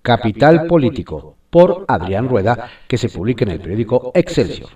Capital 0.03 0.67
Político, 0.67 1.34
por 1.55 1.85
Adrián 1.87 2.27
Rueda, 2.27 2.67
que 2.85 2.97
se 2.97 3.07
publica 3.07 3.45
en 3.45 3.51
el 3.51 3.61
periódico 3.61 4.11
Excelsior. 4.13 4.71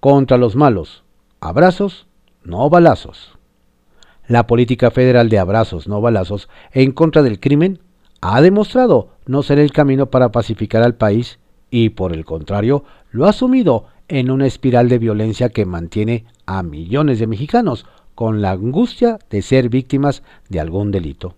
Contra 0.00 0.38
los 0.38 0.56
malos, 0.56 1.04
abrazos, 1.40 2.06
no 2.42 2.70
balazos. 2.70 3.36
La 4.28 4.46
política 4.46 4.90
federal 4.90 5.28
de 5.28 5.38
abrazos, 5.38 5.86
no 5.86 6.00
balazos, 6.00 6.48
en 6.72 6.92
contra 6.92 7.22
del 7.22 7.38
crimen, 7.38 7.80
ha 8.22 8.40
demostrado 8.40 9.10
no 9.26 9.42
ser 9.42 9.58
el 9.58 9.70
camino 9.70 10.06
para 10.06 10.32
pacificar 10.32 10.82
al 10.82 10.94
país 10.94 11.38
y, 11.70 11.90
por 11.90 12.14
el 12.14 12.24
contrario, 12.24 12.84
lo 13.10 13.26
ha 13.26 13.34
sumido 13.34 13.88
en 14.08 14.30
una 14.30 14.46
espiral 14.46 14.88
de 14.88 14.96
violencia 14.96 15.50
que 15.50 15.66
mantiene 15.66 16.24
a 16.46 16.62
millones 16.62 17.18
de 17.18 17.26
mexicanos 17.26 17.84
con 18.14 18.40
la 18.40 18.52
angustia 18.52 19.18
de 19.28 19.42
ser 19.42 19.68
víctimas 19.68 20.22
de 20.48 20.60
algún 20.60 20.92
delito. 20.92 21.34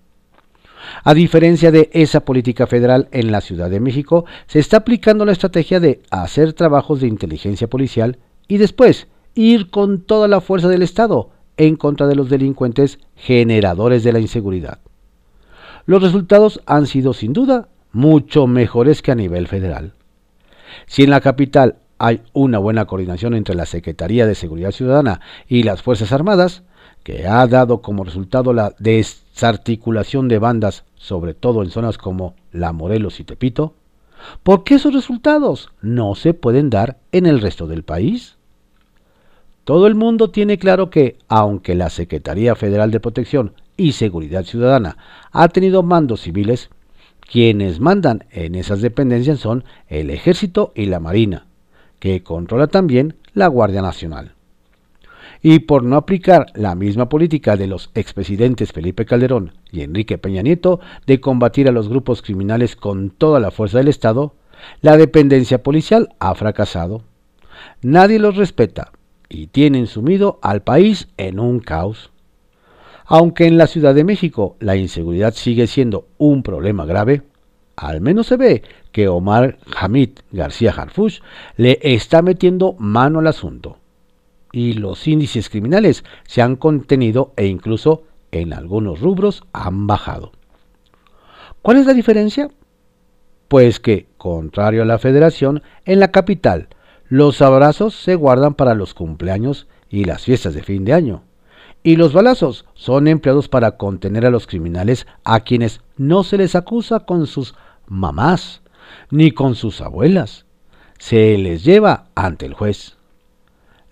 A 1.05 1.14
diferencia 1.14 1.71
de 1.71 1.90
esa 1.93 2.21
política 2.21 2.66
federal 2.66 3.09
en 3.12 3.33
la 3.33 3.40
Ciudad 3.40 3.71
de 3.71 3.81
México, 3.81 4.25
se 4.47 4.59
está 4.59 4.79
aplicando 4.79 5.25
la 5.25 5.33
estrategia 5.33 5.81
de 5.81 6.03
hacer 6.11 6.53
trabajos 6.53 7.01
de 7.01 7.09
inteligencia 7.09 7.69
policial 7.69 8.19
y 8.49 8.59
después 8.59 9.07
ir 9.35 9.71
con 9.71 10.03
toda 10.03 10.29
la 10.29 10.40
fuerza 10.40 10.69
del 10.69 10.83
Estado 10.83 11.31
en 11.57 11.77
contra 11.77 12.07
de 12.07 12.14
los 12.14 12.31
delincuentes 12.31 12.99
generadores 13.16 14.03
de 14.03 14.12
la 14.12 14.21
inseguridad. 14.21 14.79
Los 15.87 16.03
resultados 16.03 16.61
han 16.66 16.87
sido 16.87 17.12
sin 17.12 17.33
duda 17.33 17.69
mucho 17.93 18.47
mejores 18.47 19.03
que 19.03 19.12
a 19.12 19.16
nivel 19.16 19.49
federal. 19.49 19.93
Si 20.87 21.03
en 21.03 21.11
la 21.11 21.21
capital 21.21 21.77
hay 21.99 22.23
una 22.33 22.59
buena 22.59 22.87
coordinación 22.87 23.35
entre 23.35 23.55
la 23.55 23.66
Secretaría 23.66 24.27
de 24.27 24.35
Seguridad 24.35 24.71
Ciudadana 24.71 25.21
y 25.49 25.64
las 25.64 25.83
Fuerzas 25.83 26.12
Armadas, 26.12 26.62
que 27.03 27.27
ha 27.27 27.47
dado 27.47 27.83
como 27.83 28.05
resultado 28.05 28.53
la 28.53 28.75
desarticulación 29.40 30.29
de 30.29 30.38
bandas, 30.38 30.85
sobre 30.96 31.33
todo 31.33 31.62
en 31.62 31.70
zonas 31.70 31.96
como 31.96 32.35
La 32.53 32.74
Morelos 32.74 33.20
y 33.20 33.24
Tepito, 33.24 33.72
¿por 34.42 34.64
qué 34.64 34.74
esos 34.74 34.92
resultados 34.92 35.70
no 35.81 36.14
se 36.14 36.35
pueden 36.35 36.68
dar 36.68 36.98
en 37.11 37.24
el 37.24 37.40
resto 37.40 37.66
del 37.66 37.83
país? 37.83 38.37
Todo 39.64 39.87
el 39.87 39.94
mundo 39.94 40.29
tiene 40.29 40.59
claro 40.59 40.90
que, 40.90 41.16
aunque 41.29 41.74
la 41.74 41.88
Secretaría 41.88 42.55
Federal 42.55 42.90
de 42.90 43.00
Protección 43.00 43.55
y 43.79 43.92
Seguridad 43.92 44.44
Ciudadana 44.44 44.98
ha 45.33 45.48
tenido 45.48 45.83
mandos 45.83 46.20
civiles, 46.20 46.68
quienes 47.20 47.81
mandan 47.81 48.26
en 48.33 48.55
esas 48.55 48.83
dependencias 48.83 49.38
son 49.38 49.64
el 49.88 50.11
Ejército 50.11 50.70
y 50.74 50.85
la 50.85 51.00
Marina, 51.00 51.46
que 51.98 52.22
controla 52.22 52.66
también 52.66 53.16
la 53.33 53.46
Guardia 53.46 53.81
Nacional 53.81 54.35
y 55.42 55.61
por 55.61 55.83
no 55.83 55.96
aplicar 55.96 56.46
la 56.55 56.74
misma 56.74 57.09
política 57.09 57.57
de 57.57 57.66
los 57.66 57.90
expresidentes 57.94 58.72
Felipe 58.72 59.07
Calderón 59.07 59.53
y 59.72 59.83
Enrique 59.83 60.18
Peña 60.18 60.42
Nieto 60.42 60.81
de 61.07 61.20
combatir 61.20 61.68
a 61.68 61.72
los 61.72 61.88
grupos 61.88 62.22
criminales 62.22 62.76
con 62.76 63.11
toda 63.11 63.40
la 63.40 63.50
fuerza 63.50 63.79
del 63.79 63.88
Estado, 63.88 64.35
la 64.83 64.96
dependencia 64.96 65.62
policial 65.62 66.11
ha 66.18 66.35
fracasado. 66.35 67.03
Nadie 67.83 68.18
los 68.18 68.37
respeta 68.37 68.92
y 69.29 69.46
tienen 69.46 69.87
sumido 69.87 70.38
al 70.42 70.62
país 70.62 71.09
en 71.16 71.40
un 71.40 71.61
caos. 71.61 72.11
Aunque 73.07 73.46
en 73.46 73.57
la 73.57 73.66
Ciudad 73.66 73.94
de 73.94 74.05
México 74.05 74.57
la 74.61 74.76
inseguridad 74.76 75.35
sigue 75.35 75.66
siendo 75.66 76.07
un 76.18 76.42
problema 76.42 76.85
grave, 76.85 77.22
al 77.76 78.03
menos 78.03 78.26
se 78.26 78.37
ve 78.37 78.62
que 78.92 79.09
Omar 79.09 79.59
Hamid 79.74 80.11
García 80.33 80.74
Harfush 80.76 81.20
le 81.57 81.79
está 81.83 82.20
metiendo 82.20 82.74
mano 82.79 83.20
al 83.20 83.26
asunto 83.26 83.80
y 84.53 84.75
los 84.75 85.07
índices 85.07 85.49
criminales 85.49 86.05
se 86.27 86.43
han 86.43 86.57
contenido 86.57 87.33
e 87.37 87.47
incluso 87.47 88.05
en 88.33 88.53
algunos 88.53 89.01
rubros 89.01 89.43
han 89.53 89.87
bajado. 89.87 90.33
¿Cuál 91.63 91.79
es 91.79 91.87
la 91.87 91.95
diferencia? 91.95 92.49
Pues 93.49 93.81
que, 93.81 94.07
contrario 94.17 94.83
a 94.83 94.87
la 94.87 94.99
federación, 94.99 95.63
en 95.85 96.01
la 96.01 96.11
capital 96.11 96.69
los 97.09 97.43
abrazos 97.43 97.95
se 97.95 98.15
guardan 98.15 98.55
para 98.55 98.75
los 98.75 98.95
cumpleaños 98.95 99.67
y 99.89 100.05
las 100.05 100.23
fiestas 100.23 100.55
de 100.55 100.63
fin 100.63 100.85
de 100.85 100.93
año, 100.93 101.25
y 101.83 101.97
los 101.97 102.13
balazos 102.13 102.67
son 102.75 103.09
empleados 103.09 103.49
para 103.49 103.77
contener 103.77 104.25
a 104.27 104.31
los 104.31 104.47
criminales 104.47 105.07
a 105.25 105.41
quienes 105.41 105.81
no 105.97 106.23
se 106.23 106.39
les 106.39 106.55
acusa 106.55 107.01
con 107.01 107.27
sus 107.27 107.55
mamás 107.87 108.63
ni 109.11 109.33
con 109.33 109.55
sus 109.55 109.81
abuelas. 109.81 110.47
Se 110.99 111.37
les 111.39 111.65
lleva 111.65 112.07
ante 112.15 112.47
el 112.47 112.55
juez. 112.55 112.97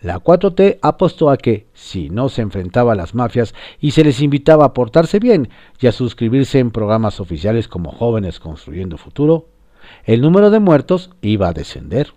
La 0.00 0.20
4T 0.20 0.78
apostó 0.80 1.28
a 1.30 1.36
que, 1.36 1.66
si 1.74 2.08
no 2.08 2.28
se 2.28 2.42
enfrentaba 2.42 2.92
a 2.92 2.96
las 2.96 3.14
mafias 3.14 3.54
y 3.80 3.90
se 3.90 4.04
les 4.04 4.20
invitaba 4.20 4.66
a 4.66 4.72
portarse 4.72 5.18
bien 5.18 5.48
y 5.80 5.88
a 5.88 5.92
suscribirse 5.92 6.60
en 6.60 6.70
programas 6.70 7.18
oficiales 7.18 7.66
como 7.66 7.90
Jóvenes 7.90 8.38
Construyendo 8.38 8.96
Futuro, 8.96 9.46
el 10.04 10.20
número 10.20 10.50
de 10.50 10.60
muertos 10.60 11.10
iba 11.20 11.48
a 11.48 11.52
descender. 11.52 12.12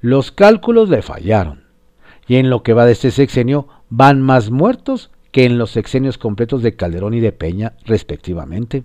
Los 0.00 0.32
cálculos 0.32 0.88
le 0.88 1.02
fallaron, 1.02 1.64
y 2.26 2.36
en 2.36 2.48
lo 2.48 2.62
que 2.62 2.72
va 2.72 2.86
de 2.86 2.92
este 2.92 3.10
sexenio 3.10 3.68
van 3.90 4.22
más 4.22 4.50
muertos 4.50 5.10
que 5.30 5.44
en 5.44 5.58
los 5.58 5.70
sexenios 5.70 6.16
completos 6.16 6.62
de 6.62 6.74
Calderón 6.74 7.14
y 7.14 7.20
de 7.20 7.32
Peña, 7.32 7.74
respectivamente. 7.84 8.84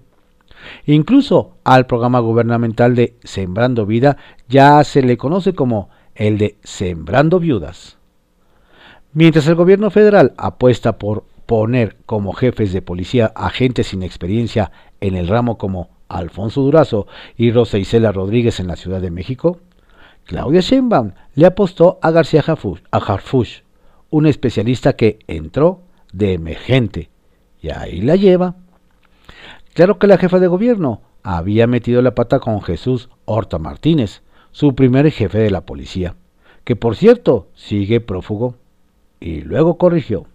Incluso 0.85 1.57
al 1.63 1.85
programa 1.85 2.19
gubernamental 2.19 2.95
de 2.95 3.15
Sembrando 3.23 3.85
Vida 3.85 4.17
ya 4.49 4.83
se 4.83 5.01
le 5.01 5.17
conoce 5.17 5.53
como 5.53 5.89
el 6.17 6.37
de 6.37 6.57
Sembrando 6.63 7.39
Viudas. 7.39 7.97
Mientras 9.13 9.47
el 9.47 9.55
gobierno 9.55 9.89
federal 9.89 10.33
apuesta 10.37 10.97
por 10.97 11.23
poner 11.45 11.95
como 12.05 12.33
jefes 12.33 12.73
de 12.73 12.81
policía 12.81 13.31
agentes 13.35 13.87
sin 13.87 14.03
experiencia 14.03 14.71
en 14.99 15.15
el 15.15 15.27
ramo 15.27 15.57
como 15.57 15.89
Alfonso 16.09 16.61
Durazo 16.61 17.07
y 17.37 17.51
Rosa 17.51 17.77
Isela 17.77 18.11
Rodríguez 18.11 18.59
en 18.59 18.67
la 18.67 18.75
Ciudad 18.75 18.99
de 18.99 19.11
México, 19.11 19.59
Claudia 20.25 20.61
Sheinbaum 20.61 21.13
le 21.35 21.45
apostó 21.45 21.99
a 22.01 22.11
García 22.11 22.43
Harfush, 22.91 23.61
un 24.09 24.25
especialista 24.25 24.93
que 24.93 25.19
entró 25.27 25.81
de 26.11 26.33
emergente, 26.33 27.09
y 27.61 27.69
ahí 27.69 28.01
la 28.01 28.15
lleva. 28.15 28.55
Claro 29.73 29.99
que 29.99 30.07
la 30.07 30.17
jefa 30.17 30.39
de 30.39 30.47
gobierno 30.47 31.01
había 31.23 31.67
metido 31.67 32.01
la 32.01 32.15
pata 32.15 32.39
con 32.39 32.61
Jesús 32.61 33.09
Horta 33.25 33.57
Martínez, 33.57 34.21
su 34.57 34.73
primer 34.73 35.11
jefe 35.11 35.37
de 35.37 35.51
la 35.51 35.67
policía, 35.67 36.15
que 36.63 36.75
por 36.75 36.95
cierto 36.95 37.47
sigue 37.53 38.01
prófugo, 38.01 38.55
y 39.19 39.41
luego 39.41 39.77
corrigió. 39.77 40.25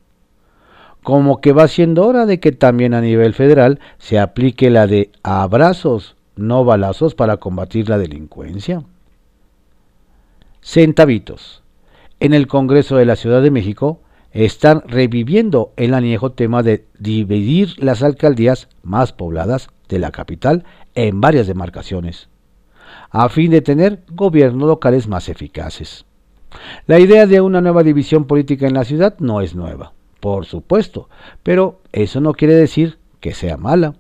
Como 1.03 1.41
que 1.41 1.51
va 1.51 1.67
siendo 1.67 2.07
hora 2.07 2.25
de 2.25 2.39
que 2.39 2.53
también 2.53 2.95
a 2.95 3.01
nivel 3.01 3.35
federal 3.35 3.81
se 3.99 4.21
aplique 4.21 4.71
la 4.71 4.87
de 4.87 5.11
abrazos, 5.25 6.15
no 6.37 6.65
balazos 6.65 7.17
para 7.17 7.39
combatir 7.39 7.89
la 7.89 7.99
delincuencia. 7.99 8.85
Centavitos. 10.61 11.65
En 12.21 12.33
el 12.33 12.47
Congreso 12.47 12.99
de 12.99 13.07
la 13.07 13.17
Ciudad 13.17 13.43
de 13.43 13.51
México 13.51 13.99
están 14.31 14.85
reviviendo 14.87 15.73
el 15.77 15.95
añejo 15.95 16.31
tema 16.31 16.63
de 16.63 16.85
dividir 16.97 17.75
las 17.83 18.05
alcaldías 18.05 18.69
más 18.85 19.13
pobladas 19.13 19.67
de 19.89 19.99
la 19.99 20.13
capital 20.13 20.63
en 20.95 21.21
varias 21.21 21.49
demarcaciones, 21.49 22.29
a 23.13 23.29
fin 23.29 23.51
de 23.51 23.61
tener 23.61 24.03
gobiernos 24.11 24.67
locales 24.67 25.07
más 25.07 25.29
eficaces. 25.29 26.07
La 26.87 26.99
idea 26.99 27.27
de 27.27 27.41
una 27.41 27.61
nueva 27.61 27.83
división 27.83 28.25
política 28.25 28.67
en 28.67 28.75
la 28.75 28.85
ciudad 28.85 29.15
no 29.19 29.41
es 29.41 29.55
nueva, 29.55 29.93
por 30.21 30.47
supuesto, 30.47 31.09
pero 31.43 31.81
eso 31.93 32.21
no 32.21 32.33
quiere 32.33 32.55
decir 32.55 32.99
que 33.21 33.35
sea 33.35 33.57
mala, 33.57 33.95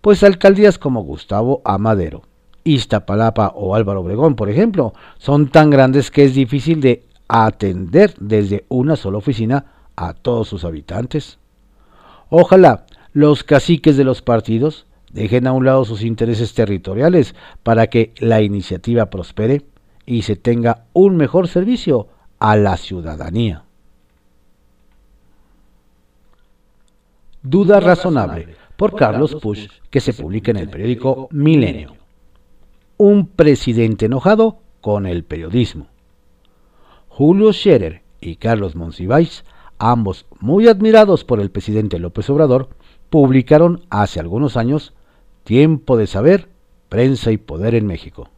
pues 0.00 0.22
alcaldías 0.22 0.78
como 0.78 1.02
Gustavo 1.02 1.62
Amadero, 1.64 2.22
Iztapalapa 2.64 3.52
o 3.54 3.74
Álvaro 3.74 4.00
Obregón, 4.00 4.34
por 4.34 4.50
ejemplo, 4.50 4.92
son 5.18 5.48
tan 5.48 5.70
grandes 5.70 6.10
que 6.10 6.24
es 6.24 6.34
difícil 6.34 6.80
de 6.80 7.04
atender 7.28 8.14
desde 8.18 8.64
una 8.68 8.96
sola 8.96 9.18
oficina 9.18 9.66
a 9.96 10.12
todos 10.12 10.48
sus 10.48 10.64
habitantes. 10.64 11.38
Ojalá 12.28 12.86
los 13.12 13.44
caciques 13.44 13.96
de 13.96 14.04
los 14.04 14.22
partidos 14.22 14.86
dejen 15.12 15.46
a 15.46 15.52
un 15.52 15.64
lado 15.64 15.84
sus 15.84 16.02
intereses 16.02 16.54
territoriales 16.54 17.34
para 17.62 17.88
que 17.88 18.12
la 18.18 18.40
iniciativa 18.40 19.06
prospere 19.06 19.62
y 20.06 20.22
se 20.22 20.36
tenga 20.36 20.86
un 20.92 21.16
mejor 21.16 21.48
servicio 21.48 22.08
a 22.38 22.56
la 22.56 22.76
ciudadanía. 22.76 23.64
Duda 27.42 27.80
razonable 27.80 28.56
por 28.76 28.94
Carlos 28.94 29.36
Push 29.36 29.68
que 29.90 30.00
se 30.00 30.12
publica 30.12 30.50
en 30.50 30.58
el 30.58 30.68
periódico 30.68 31.28
Milenio. 31.30 31.96
Un 32.96 33.26
presidente 33.26 34.06
enojado 34.06 34.58
con 34.80 35.06
el 35.06 35.24
periodismo. 35.24 35.86
Julio 37.08 37.52
Scherer 37.52 38.02
y 38.20 38.36
Carlos 38.36 38.76
Monsiváis, 38.76 39.44
ambos 39.78 40.26
muy 40.38 40.68
admirados 40.68 41.24
por 41.24 41.40
el 41.40 41.50
presidente 41.50 41.98
López 41.98 42.28
Obrador, 42.30 42.68
publicaron 43.08 43.82
hace 43.90 44.20
algunos 44.20 44.56
años 44.56 44.94
Tiempo 45.50 45.96
de 45.96 46.06
Saber, 46.06 46.46
Prensa 46.88 47.32
y 47.32 47.36
Poder 47.36 47.74
en 47.74 47.84
México. 47.84 48.28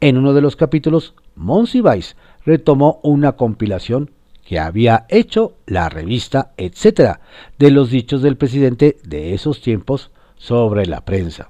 En 0.00 0.18
uno 0.18 0.32
de 0.32 0.40
los 0.40 0.56
capítulos, 0.56 1.14
Monsiváis 1.36 2.16
retomó 2.44 2.98
una 3.04 3.36
compilación 3.36 4.10
que 4.44 4.58
había 4.58 5.06
hecho 5.08 5.54
la 5.66 5.88
revista 5.88 6.50
Etcétera 6.56 7.20
de 7.60 7.70
los 7.70 7.92
dichos 7.92 8.22
del 8.22 8.36
presidente 8.36 8.96
de 9.04 9.34
esos 9.34 9.60
tiempos 9.60 10.10
sobre 10.34 10.84
la 10.86 11.04
prensa. 11.04 11.46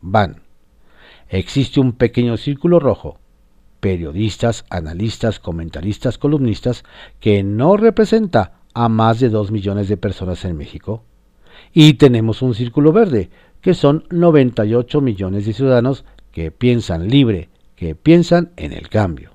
Van. 0.00 0.40
Existe 1.28 1.78
un 1.78 1.92
pequeño 1.92 2.38
círculo 2.38 2.80
rojo 2.80 3.18
periodistas, 3.80 4.64
analistas, 4.70 5.38
comentaristas, 5.38 6.16
columnistas, 6.16 6.82
que 7.20 7.42
no 7.42 7.76
representa 7.76 8.60
a 8.72 8.88
más 8.88 9.20
de 9.20 9.28
2 9.28 9.50
millones 9.50 9.90
de 9.90 9.98
personas 9.98 10.46
en 10.46 10.56
México. 10.56 11.02
Y 11.72 11.94
tenemos 11.94 12.42
un 12.42 12.54
círculo 12.54 12.92
verde, 12.92 13.30
que 13.60 13.74
son 13.74 14.04
98 14.10 15.00
millones 15.00 15.46
de 15.46 15.52
ciudadanos 15.52 16.04
que 16.32 16.50
piensan 16.50 17.08
libre, 17.08 17.48
que 17.74 17.94
piensan 17.94 18.52
en 18.56 18.72
el 18.72 18.88
cambio. 18.88 19.30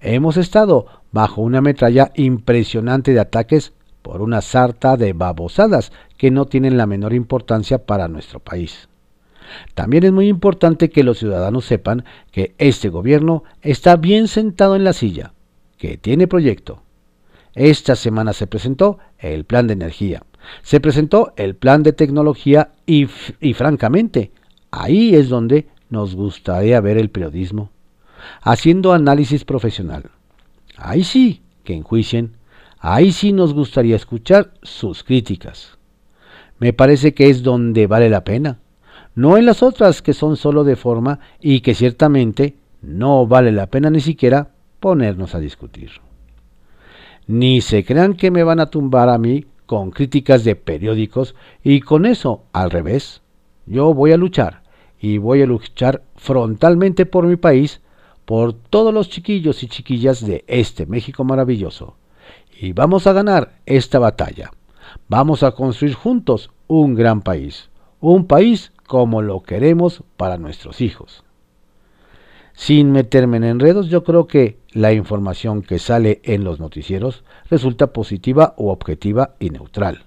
Hemos 0.00 0.36
estado 0.36 0.86
bajo 1.10 1.42
una 1.42 1.60
metralla 1.60 2.12
impresionante 2.14 3.12
de 3.12 3.20
ataques 3.20 3.72
por 4.02 4.22
una 4.22 4.40
sarta 4.40 4.96
de 4.96 5.12
babosadas 5.12 5.92
que 6.16 6.30
no 6.30 6.46
tienen 6.46 6.76
la 6.76 6.86
menor 6.86 7.12
importancia 7.12 7.84
para 7.84 8.08
nuestro 8.08 8.40
país. 8.40 8.88
También 9.74 10.04
es 10.04 10.12
muy 10.12 10.28
importante 10.28 10.90
que 10.90 11.02
los 11.02 11.18
ciudadanos 11.18 11.64
sepan 11.64 12.04
que 12.30 12.54
este 12.58 12.88
gobierno 12.88 13.44
está 13.62 13.96
bien 13.96 14.28
sentado 14.28 14.76
en 14.76 14.84
la 14.84 14.92
silla, 14.92 15.32
que 15.78 15.96
tiene 15.96 16.28
proyecto. 16.28 16.82
Esta 17.54 17.96
semana 17.96 18.32
se 18.32 18.46
presentó 18.46 18.98
el 19.18 19.44
plan 19.44 19.66
de 19.66 19.72
energía, 19.72 20.22
se 20.62 20.80
presentó 20.80 21.32
el 21.36 21.56
plan 21.56 21.82
de 21.82 21.92
tecnología 21.92 22.72
y, 22.86 23.06
francamente, 23.54 24.32
ahí 24.70 25.14
es 25.14 25.28
donde 25.28 25.68
nos 25.90 26.14
gustaría 26.14 26.80
ver 26.80 26.98
el 26.98 27.10
periodismo, 27.10 27.70
haciendo 28.42 28.92
análisis 28.92 29.44
profesional. 29.44 30.10
Ahí 30.76 31.04
sí 31.04 31.42
que 31.64 31.74
enjuicien, 31.74 32.36
ahí 32.78 33.12
sí 33.12 33.32
nos 33.32 33.54
gustaría 33.54 33.96
escuchar 33.96 34.52
sus 34.62 35.02
críticas. 35.02 35.78
Me 36.58 36.72
parece 36.72 37.14
que 37.14 37.30
es 37.30 37.42
donde 37.42 37.86
vale 37.86 38.10
la 38.10 38.24
pena 38.24 38.58
no 39.18 39.36
en 39.36 39.46
las 39.46 39.64
otras 39.64 40.00
que 40.00 40.14
son 40.14 40.36
solo 40.36 40.62
de 40.62 40.76
forma 40.76 41.18
y 41.40 41.58
que 41.58 41.74
ciertamente 41.74 42.54
no 42.82 43.26
vale 43.26 43.50
la 43.50 43.66
pena 43.66 43.90
ni 43.90 43.98
siquiera 43.98 44.52
ponernos 44.78 45.34
a 45.34 45.40
discutir. 45.40 45.90
Ni 47.26 47.60
se 47.60 47.84
crean 47.84 48.14
que 48.14 48.30
me 48.30 48.44
van 48.44 48.60
a 48.60 48.66
tumbar 48.66 49.08
a 49.08 49.18
mí 49.18 49.44
con 49.68 49.90
críticas 49.90 50.44
de 50.44 50.56
periódicos 50.56 51.34
y 51.62 51.80
con 51.80 52.06
eso 52.06 52.42
al 52.54 52.70
revés. 52.70 53.20
Yo 53.66 53.92
voy 53.92 54.12
a 54.12 54.16
luchar 54.16 54.62
y 54.98 55.18
voy 55.18 55.42
a 55.42 55.46
luchar 55.46 56.02
frontalmente 56.16 57.04
por 57.04 57.26
mi 57.26 57.36
país, 57.36 57.82
por 58.24 58.54
todos 58.54 58.94
los 58.94 59.10
chiquillos 59.10 59.62
y 59.62 59.68
chiquillas 59.68 60.26
de 60.26 60.42
este 60.46 60.86
México 60.86 61.22
maravilloso. 61.22 61.96
Y 62.58 62.72
vamos 62.72 63.06
a 63.06 63.12
ganar 63.12 63.58
esta 63.66 63.98
batalla. 63.98 64.50
Vamos 65.06 65.42
a 65.42 65.52
construir 65.52 65.92
juntos 65.92 66.50
un 66.66 66.94
gran 66.94 67.20
país, 67.20 67.68
un 68.00 68.26
país 68.26 68.72
como 68.86 69.20
lo 69.20 69.42
queremos 69.42 70.02
para 70.16 70.38
nuestros 70.38 70.80
hijos. 70.80 71.24
Sin 72.54 72.90
meterme 72.90 73.36
en 73.36 73.44
enredos, 73.44 73.88
yo 73.88 74.02
creo 74.02 74.26
que 74.26 74.57
la 74.72 74.92
información 74.92 75.62
que 75.62 75.78
sale 75.78 76.20
en 76.24 76.44
los 76.44 76.60
noticieros 76.60 77.24
resulta 77.50 77.92
positiva 77.92 78.54
o 78.56 78.70
objetiva 78.70 79.34
y 79.38 79.50
neutral. 79.50 80.04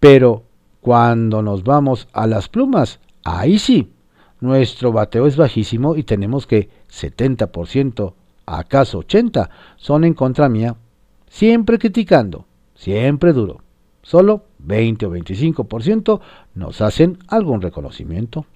Pero 0.00 0.44
cuando 0.80 1.42
nos 1.42 1.62
vamos 1.62 2.08
a 2.12 2.26
las 2.26 2.48
plumas, 2.48 2.98
ahí 3.24 3.58
sí, 3.58 3.92
nuestro 4.40 4.90
bateo 4.90 5.26
es 5.26 5.36
bajísimo 5.36 5.94
y 5.96 6.02
tenemos 6.02 6.46
que 6.46 6.68
70%, 6.90 8.14
acaso 8.46 9.00
80%, 9.00 9.48
son 9.76 10.04
en 10.04 10.14
contra 10.14 10.48
mía, 10.48 10.76
siempre 11.28 11.78
criticando, 11.78 12.46
siempre 12.74 13.32
duro. 13.32 13.62
Solo 14.02 14.46
20 14.58 15.06
o 15.06 15.12
25% 15.12 16.20
nos 16.54 16.80
hacen 16.80 17.18
algún 17.28 17.62
reconocimiento. 17.62 18.46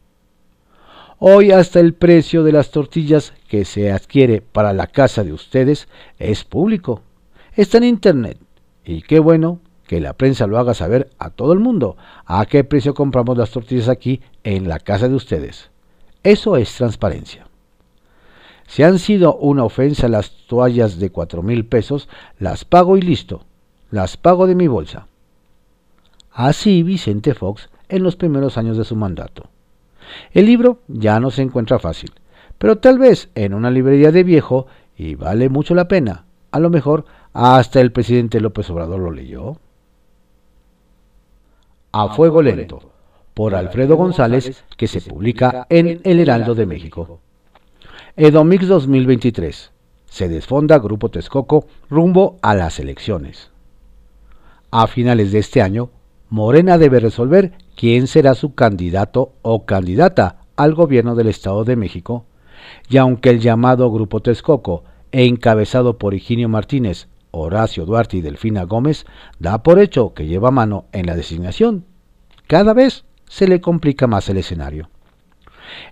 Hoy 1.18 1.50
hasta 1.50 1.80
el 1.80 1.94
precio 1.94 2.44
de 2.44 2.52
las 2.52 2.70
tortillas 2.70 3.32
que 3.48 3.64
se 3.64 3.90
adquiere 3.90 4.42
para 4.42 4.74
la 4.74 4.86
casa 4.86 5.24
de 5.24 5.32
ustedes 5.32 5.88
es 6.18 6.44
público. 6.44 7.00
Está 7.54 7.78
en 7.78 7.84
internet. 7.84 8.38
Y 8.84 9.00
qué 9.00 9.18
bueno 9.18 9.60
que 9.86 9.98
la 10.02 10.12
prensa 10.12 10.46
lo 10.46 10.58
haga 10.58 10.74
saber 10.74 11.10
a 11.18 11.30
todo 11.30 11.54
el 11.54 11.58
mundo 11.58 11.96
a 12.26 12.44
qué 12.44 12.64
precio 12.64 12.92
compramos 12.92 13.38
las 13.38 13.50
tortillas 13.50 13.88
aquí 13.88 14.20
en 14.44 14.68
la 14.68 14.78
casa 14.78 15.08
de 15.08 15.14
ustedes. 15.14 15.70
Eso 16.22 16.58
es 16.58 16.74
transparencia. 16.74 17.46
Si 18.66 18.82
han 18.82 18.98
sido 18.98 19.36
una 19.36 19.64
ofensa 19.64 20.08
las 20.08 20.32
toallas 20.46 20.98
de 20.98 21.10
cuatro 21.10 21.42
mil 21.42 21.64
pesos, 21.64 22.10
las 22.38 22.66
pago 22.66 22.98
y 22.98 23.00
listo. 23.00 23.46
Las 23.90 24.18
pago 24.18 24.46
de 24.46 24.54
mi 24.54 24.66
bolsa. 24.66 25.06
Así 26.30 26.82
Vicente 26.82 27.32
Fox 27.32 27.70
en 27.88 28.02
los 28.02 28.16
primeros 28.16 28.58
años 28.58 28.76
de 28.76 28.84
su 28.84 28.96
mandato. 28.96 29.48
El 30.32 30.46
libro 30.46 30.80
ya 30.88 31.20
no 31.20 31.30
se 31.30 31.42
encuentra 31.42 31.78
fácil, 31.78 32.12
pero 32.58 32.78
tal 32.78 32.98
vez 32.98 33.30
en 33.34 33.54
una 33.54 33.70
librería 33.70 34.12
de 34.12 34.24
viejo 34.24 34.66
y 34.96 35.14
vale 35.14 35.48
mucho 35.48 35.74
la 35.74 35.88
pena. 35.88 36.24
A 36.50 36.58
lo 36.58 36.70
mejor 36.70 37.04
hasta 37.32 37.80
el 37.80 37.92
presidente 37.92 38.40
López 38.40 38.70
Obrador 38.70 39.00
lo 39.00 39.10
leyó. 39.10 39.58
A 41.92 42.08
Fuego 42.14 42.42
Lento, 42.42 42.92
por 43.34 43.54
Alfredo 43.54 43.96
González, 43.96 44.64
que 44.76 44.86
se 44.86 45.00
publica 45.00 45.66
en 45.68 46.00
El 46.04 46.20
Heraldo 46.20 46.54
de 46.54 46.66
México. 46.66 47.20
Edomix 48.16 48.66
2023. 48.66 49.72
Se 50.06 50.28
desfonda 50.28 50.78
Grupo 50.78 51.10
Texcoco 51.10 51.66
rumbo 51.90 52.38
a 52.40 52.54
las 52.54 52.80
elecciones. 52.80 53.50
A 54.70 54.86
finales 54.86 55.32
de 55.32 55.38
este 55.40 55.60
año, 55.60 55.90
Morena 56.30 56.78
debe 56.78 57.00
resolver 57.00 57.52
quién 57.76 58.06
será 58.08 58.34
su 58.34 58.54
candidato 58.54 59.34
o 59.42 59.64
candidata 59.64 60.40
al 60.56 60.74
gobierno 60.74 61.14
del 61.14 61.28
Estado 61.28 61.64
de 61.64 61.76
México, 61.76 62.24
y 62.88 62.96
aunque 62.96 63.30
el 63.30 63.40
llamado 63.40 63.90
Grupo 63.92 64.20
Texcoco, 64.20 64.82
encabezado 65.12 65.98
por 65.98 66.14
Higinio 66.14 66.48
Martínez, 66.48 67.08
Horacio 67.30 67.84
Duarte 67.84 68.16
y 68.16 68.22
Delfina 68.22 68.64
Gómez, 68.64 69.04
da 69.38 69.62
por 69.62 69.78
hecho 69.78 70.14
que 70.14 70.26
lleva 70.26 70.50
mano 70.50 70.86
en 70.92 71.06
la 71.06 71.14
designación, 71.14 71.84
cada 72.46 72.72
vez 72.72 73.04
se 73.28 73.46
le 73.46 73.60
complica 73.60 74.06
más 74.06 74.28
el 74.28 74.38
escenario. 74.38 74.88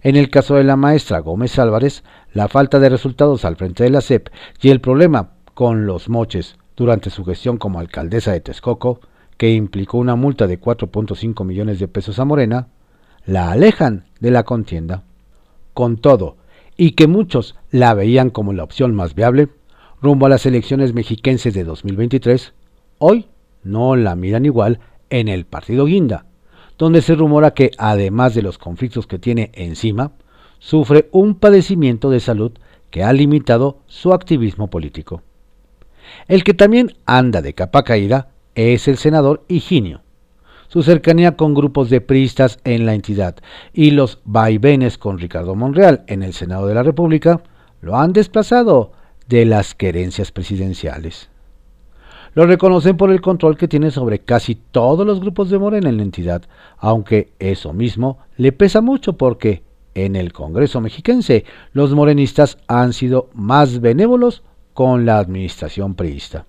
En 0.03 0.17
el 0.17 0.31
caso 0.31 0.55
de 0.55 0.65
la 0.65 0.77
maestra 0.77 1.19
Gómez 1.19 1.59
Álvarez, 1.59 2.05
la 2.33 2.49
falta 2.49 2.79
de 2.79 2.89
resultados 2.89 3.45
al 3.45 3.57
frente 3.57 3.85
de 3.85 3.91
la 3.91 4.01
CEP 4.01 4.29
y 4.63 4.71
el 4.71 4.81
problema 4.81 5.33
con 5.53 5.87
los 5.87 6.09
moches 6.09 6.57
durante 6.77 7.11
su 7.11 7.25
gestión 7.25 7.59
como 7.59 7.79
alcaldesa 7.79 8.33
de 8.33 8.41
Texcoco, 8.41 9.01
que 9.37 9.53
implicó 9.53 9.99
una 9.99 10.17
multa 10.17 10.47
de 10.47 10.61
4.5 10.61 11.45
millones 11.45 11.79
de 11.79 11.89
pesos 11.89 12.19
a 12.19 12.25
Morena, 12.25 12.69
la 13.27 13.51
alejan 13.51 14.05
de 14.21 14.31
la 14.31 14.45
contienda. 14.45 15.03
Con 15.73 15.97
todo, 15.97 16.37
y 16.77 16.93
que 16.93 17.07
muchos 17.07 17.57
la 17.71 17.95
veían 17.95 18.31
como 18.31 18.53
la 18.53 18.65
opción 18.65 18.95
más 18.95 19.15
viable, 19.15 19.49
rumbo 20.01 20.27
a 20.27 20.29
las 20.29 20.47
elecciones 20.47 20.95
mexiquenses 20.95 21.55
de 21.55 21.65
2023, 21.65 22.53
hoy 22.99 23.27
no 23.63 23.97
la 23.97 24.15
miran 24.15 24.45
igual 24.45 24.81
en 25.11 25.29
el 25.29 25.47
partido 25.47 25.87
Guinda, 25.87 26.27
donde 26.79 27.03
se 27.03 27.15
rumora 27.15 27.53
que, 27.53 27.71
además 27.79 28.35
de 28.35 28.43
los 28.43 28.59
conflictos 28.59 29.07
que 29.07 29.19
tiene 29.19 29.51
encima, 29.55 30.13
sufre 30.59 31.09
un 31.13 31.35
padecimiento 31.37 32.11
de 32.11 32.21
salud 32.21 32.53
que 32.91 33.03
ha 33.03 33.13
limitado 33.13 33.79
su 33.87 34.13
activismo 34.13 34.69
político. 34.69 35.23
El 36.29 36.45
que 36.45 36.55
también 36.55 36.97
anda 37.07 37.43
de 37.43 37.55
capa 37.55 37.83
caída 37.83 38.29
es 38.55 38.89
el 38.89 38.97
senador 38.97 39.45
Higinio. 39.49 40.01
Su 40.69 40.83
cercanía 40.83 41.37
con 41.37 41.55
grupos 41.55 41.91
de 41.91 42.01
priistas 42.01 42.59
en 42.65 42.87
la 42.87 42.95
entidad 42.95 43.37
y 43.73 43.93
los 43.93 44.21
vaivenes 44.25 44.99
con 44.99 45.19
Ricardo 45.19 45.55
Monreal 45.55 46.05
en 46.09 46.23
el 46.23 46.33
Senado 46.33 46.67
de 46.67 46.75
la 46.75 46.83
República 46.83 47.43
lo 47.81 47.97
han 47.97 48.13
desplazado 48.13 48.93
de 49.29 49.45
las 49.45 49.75
querencias 49.75 50.33
presidenciales. 50.33 51.29
Lo 52.35 52.47
reconocen 52.47 52.97
por 52.97 53.13
el 53.13 53.21
control 53.21 53.57
que 53.57 53.69
tiene 53.69 53.93
sobre 53.93 54.19
casi 54.19 54.57
todos 54.57 55.07
los 55.07 55.21
grupos 55.21 55.51
de 55.51 55.59
Morena 55.59 55.89
en 55.89 55.99
la 55.99 56.03
entidad, 56.03 56.43
aunque 56.79 57.33
eso 57.39 57.73
mismo 57.73 58.19
le 58.37 58.51
pesa 58.51 58.81
mucho 58.81 59.13
porque 59.13 59.63
en 59.95 60.17
el 60.17 60.33
Congreso 60.33 60.81
mexiquense 60.81 61.45
los 61.73 61.93
morenistas 61.93 62.59
han 62.67 62.93
sido 62.93 63.29
más 63.35 63.81
benévolos 63.81 64.43
con 64.73 65.07
la 65.07 65.19
administración 65.19 65.95
priista. 65.95 66.47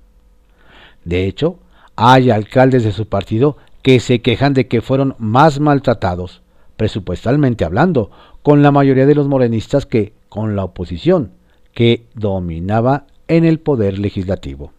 De 1.04 1.28
hecho, 1.28 1.60
hay 1.96 2.30
alcaldes 2.30 2.84
de 2.84 2.92
su 2.92 3.08
partido 3.08 3.58
que 3.82 4.00
se 4.00 4.22
quejan 4.22 4.54
de 4.54 4.68
que 4.68 4.82
fueron 4.82 5.16
más 5.18 5.60
maltratados, 5.60 6.42
presupuestalmente 6.78 7.66
hablando, 7.66 8.12
con 8.42 8.62
la 8.62 8.72
mayoría 8.72 9.06
de 9.06 9.16
los 9.16 9.28
morenistas 9.28 9.86
que 9.86 10.14
con 10.30 10.56
la 10.56 10.64
oposición, 10.64 11.32
que 11.74 12.08
dominaba 12.14 13.06
en 13.28 13.46
el 13.46 13.60
poder 13.60 14.00
legislativo. 14.00 14.72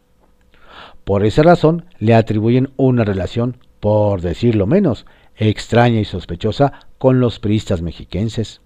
Por 1.05 1.25
esa 1.25 1.43
razón 1.43 1.85
le 1.99 2.15
atribuyen 2.15 2.71
una 2.77 3.05
relación, 3.05 3.59
por 3.81 4.21
decirlo 4.23 4.67
menos, 4.67 5.07
extraña 5.37 6.01
y 6.01 6.05
sospechosa 6.05 6.73
con 6.99 7.21
los 7.21 7.39
priistas 7.39 7.83
mexiquenses. 7.83 8.61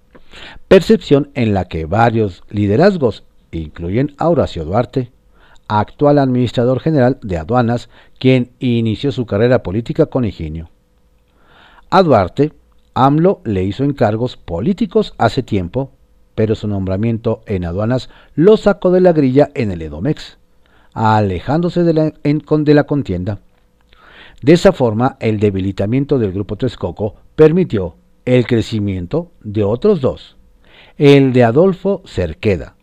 Percepción 0.69 1.31
en 1.35 1.55
la 1.55 1.67
que 1.67 1.85
varios 1.85 2.43
liderazgos, 2.49 3.25
incluyen 3.53 4.15
a 4.17 4.29
Horacio 4.29 4.65
Duarte, 4.65 5.11
actual 5.79 6.19
administrador 6.19 6.81
general 6.81 7.19
de 7.23 7.39
aduanas, 7.39 7.91
quien 8.19 8.51
inició 8.59 9.13
su 9.13 9.27
carrera 9.27 9.63
política 9.63 10.07
con 10.07 10.25
Higinio. 10.25 10.71
A 11.91 12.03
Duarte, 12.03 12.53
AMLO 12.95 13.41
le 13.45 13.63
hizo 13.63 13.85
encargos 13.85 14.37
políticos 14.37 15.15
hace 15.19 15.43
tiempo, 15.43 15.93
pero 16.35 16.55
su 16.55 16.67
nombramiento 16.67 17.43
en 17.47 17.65
aduanas 17.65 18.11
lo 18.35 18.57
sacó 18.57 18.91
de 18.91 19.01
la 19.01 19.13
grilla 19.13 19.51
en 19.55 19.71
el 19.71 19.83
Edomex 19.83 20.39
alejándose 20.93 21.83
de 21.83 21.95
la, 21.95 22.13
de 22.23 22.75
la 22.75 22.85
contienda. 22.85 23.41
De 24.43 24.53
esa 24.53 24.73
forma, 24.73 25.17
el 25.21 25.39
debilitamiento 25.39 26.19
del 26.19 26.33
grupo 26.33 26.57
Texcoco 26.57 27.15
permitió 27.37 27.95
el 28.25 28.47
crecimiento 28.47 29.31
de 29.43 29.65
otros 29.65 30.01
dos, 30.01 30.37
el 30.97 31.33
de 31.33 31.45
Adolfo 31.45 32.03
Cerqueda, 32.07 32.75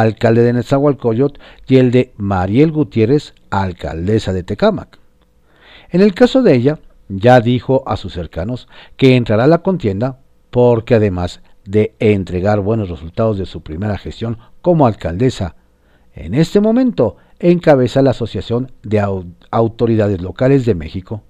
alcalde 0.00 0.42
de 0.42 0.52
Nezahualcóyotl, 0.54 1.40
y 1.66 1.76
el 1.76 1.90
de 1.90 2.12
Mariel 2.16 2.72
Gutiérrez, 2.72 3.34
alcaldesa 3.50 4.32
de 4.32 4.42
Tecámac. 4.42 4.98
En 5.90 6.00
el 6.00 6.14
caso 6.14 6.42
de 6.42 6.54
ella, 6.54 6.78
ya 7.08 7.40
dijo 7.40 7.82
a 7.86 7.96
sus 7.96 8.14
cercanos 8.14 8.68
que 8.96 9.16
entrará 9.16 9.44
a 9.44 9.48
la 9.48 9.62
contienda 9.62 10.20
porque 10.50 10.94
además 10.94 11.42
de 11.64 11.94
entregar 11.98 12.60
buenos 12.60 12.88
resultados 12.88 13.38
de 13.38 13.46
su 13.46 13.62
primera 13.62 13.98
gestión 13.98 14.38
como 14.62 14.86
alcaldesa, 14.86 15.56
en 16.14 16.34
este 16.34 16.60
momento 16.60 17.16
encabeza 17.38 18.02
la 18.02 18.10
Asociación 18.10 18.72
de 18.82 19.00
Autoridades 19.50 20.20
Locales 20.20 20.64
de 20.64 20.74
México, 20.74 21.22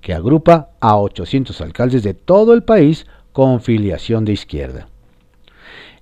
que 0.00 0.14
agrupa 0.14 0.70
a 0.80 0.96
800 0.96 1.60
alcaldes 1.60 2.02
de 2.02 2.14
todo 2.14 2.54
el 2.54 2.62
país 2.62 3.06
con 3.32 3.60
filiación 3.60 4.24
de 4.24 4.32
izquierda. 4.32 4.88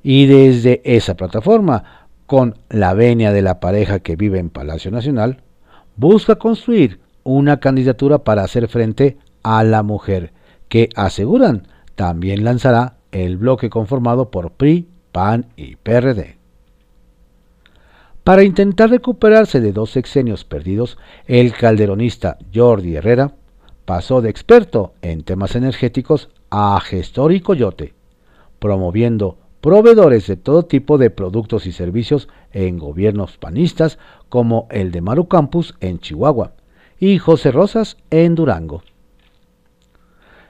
Y 0.05 0.27
desde 0.27 0.83
esa 0.85 1.17
plataforma, 1.17 2.09
con 2.27 2.57
la 2.69 2.93
venia 2.93 3.33
de 3.33 3.41
la 3.43 3.59
pareja 3.59 4.01
que 4.01 4.17
vive 4.17 4.39
en 4.39 4.51
Palacio 4.51 4.91
Nacional, 4.91 5.43
busca 5.97 6.37
construir 6.37 7.01
una 7.23 7.59
candidatura 7.59 8.19
para 8.19 8.45
hacer 8.45 8.69
frente 8.69 9.17
a 9.43 9.65
la 9.65 9.83
mujer, 9.83 10.33
que 10.69 10.91
aseguran 10.95 11.67
también 11.95 12.45
lanzará 12.45 12.99
el 13.13 13.39
bloque 13.39 13.71
conformado 13.71 14.31
por 14.31 14.53
PRI, 14.53 14.89
PAN 15.11 15.47
y 15.57 15.77
PRD. 15.77 16.37
Para 18.25 18.43
intentar 18.43 18.91
recuperarse 18.91 19.61
de 19.61 19.73
dos 19.73 19.91
sexenios 19.91 20.45
perdidos, 20.45 20.99
el 21.27 21.53
calderonista 21.53 22.37
Jordi 22.55 22.97
Herrera 22.97 23.33
pasó 23.87 24.21
de 24.21 24.29
experto 24.29 24.93
en 25.01 25.23
temas 25.23 25.57
energéticos 25.57 26.29
a 26.51 26.79
gestor 26.81 27.33
y 27.33 27.41
coyote, 27.41 27.95
promoviendo 28.59 29.39
proveedores 29.65 30.27
de 30.27 30.37
todo 30.37 30.67
tipo 30.67 30.99
de 30.99 31.09
productos 31.09 31.65
y 31.65 31.73
servicios 31.73 32.29
en 32.53 32.79
gobiernos 32.79 33.39
panistas 33.39 33.99
como 34.29 34.69
el 34.71 34.93
de 34.93 35.01
Maru 35.01 35.27
Campus 35.27 35.75
en 35.81 36.01
Chihuahua 36.01 36.53
y 37.01 37.17
José 37.17 37.51
Rosas 37.51 37.97
en 38.11 38.35
Durango. 38.35 38.83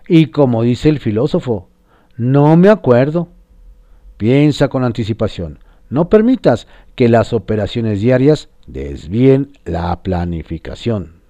Y 0.09 0.33
como 0.33 0.65
dice 0.65 0.89
el 0.89 0.99
filósofo, 0.99 1.69
no 2.17 2.57
me 2.57 2.69
acuerdo. 2.69 3.29
Piensa 4.17 4.67
con 4.67 4.83
anticipación, 4.83 5.61
no 5.91 6.09
permitas 6.09 6.67
que 6.97 7.09
las 7.09 7.33
operaciones 7.33 8.01
diarias 8.01 8.49
desvíen 8.67 9.53
la 9.65 10.03
planificación. 10.03 11.21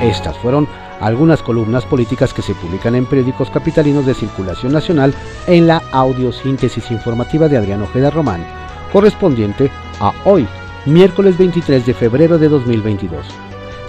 Estas 0.00 0.36
fueron 0.38 0.68
algunas 1.00 1.42
columnas 1.42 1.84
políticas 1.84 2.32
que 2.32 2.42
se 2.42 2.54
publican 2.54 2.94
en 2.94 3.06
periódicos 3.06 3.50
capitalinos 3.50 4.06
de 4.06 4.14
circulación 4.14 4.72
nacional 4.72 5.14
en 5.46 5.66
la 5.66 5.82
audiosíntesis 5.92 6.90
informativa 6.90 7.48
de 7.48 7.56
Adrián 7.56 7.82
Ojeda 7.82 8.10
Román, 8.10 8.46
correspondiente 8.92 9.70
a 9.98 10.12
hoy, 10.24 10.46
miércoles 10.86 11.36
23 11.38 11.84
de 11.86 11.94
febrero 11.94 12.38
de 12.38 12.48
2022. 12.48 13.26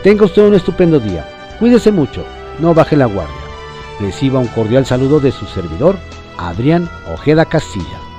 Tenga 0.04 0.26
usted 0.26 0.48
un 0.48 0.56
estupendo 0.56 1.00
día, 1.00 1.28
cuídese 1.60 1.92
mucho, 1.92 2.26
no 2.60 2.74
baje 2.74 2.96
la 2.96 3.06
guardia. 3.06 3.36
Reciba 4.00 4.40
un 4.40 4.48
cordial 4.48 4.86
saludo 4.86 5.20
de 5.20 5.32
su 5.32 5.46
servidor, 5.46 5.98
Adrián 6.38 6.90
Ojeda 7.14 7.46
Castilla. 7.46 8.11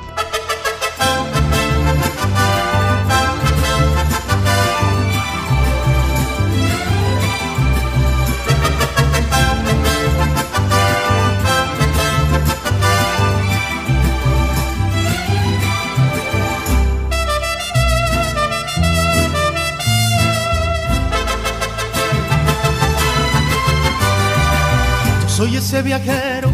Viajero 25.83 26.51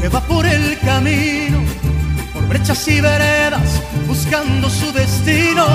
que 0.00 0.08
va 0.08 0.20
por 0.20 0.46
el 0.46 0.78
camino, 0.78 1.60
por 2.32 2.46
brechas 2.48 2.86
y 2.88 3.00
veredas, 3.00 3.82
buscando 4.06 4.70
su 4.70 4.92
destino. 4.92 5.66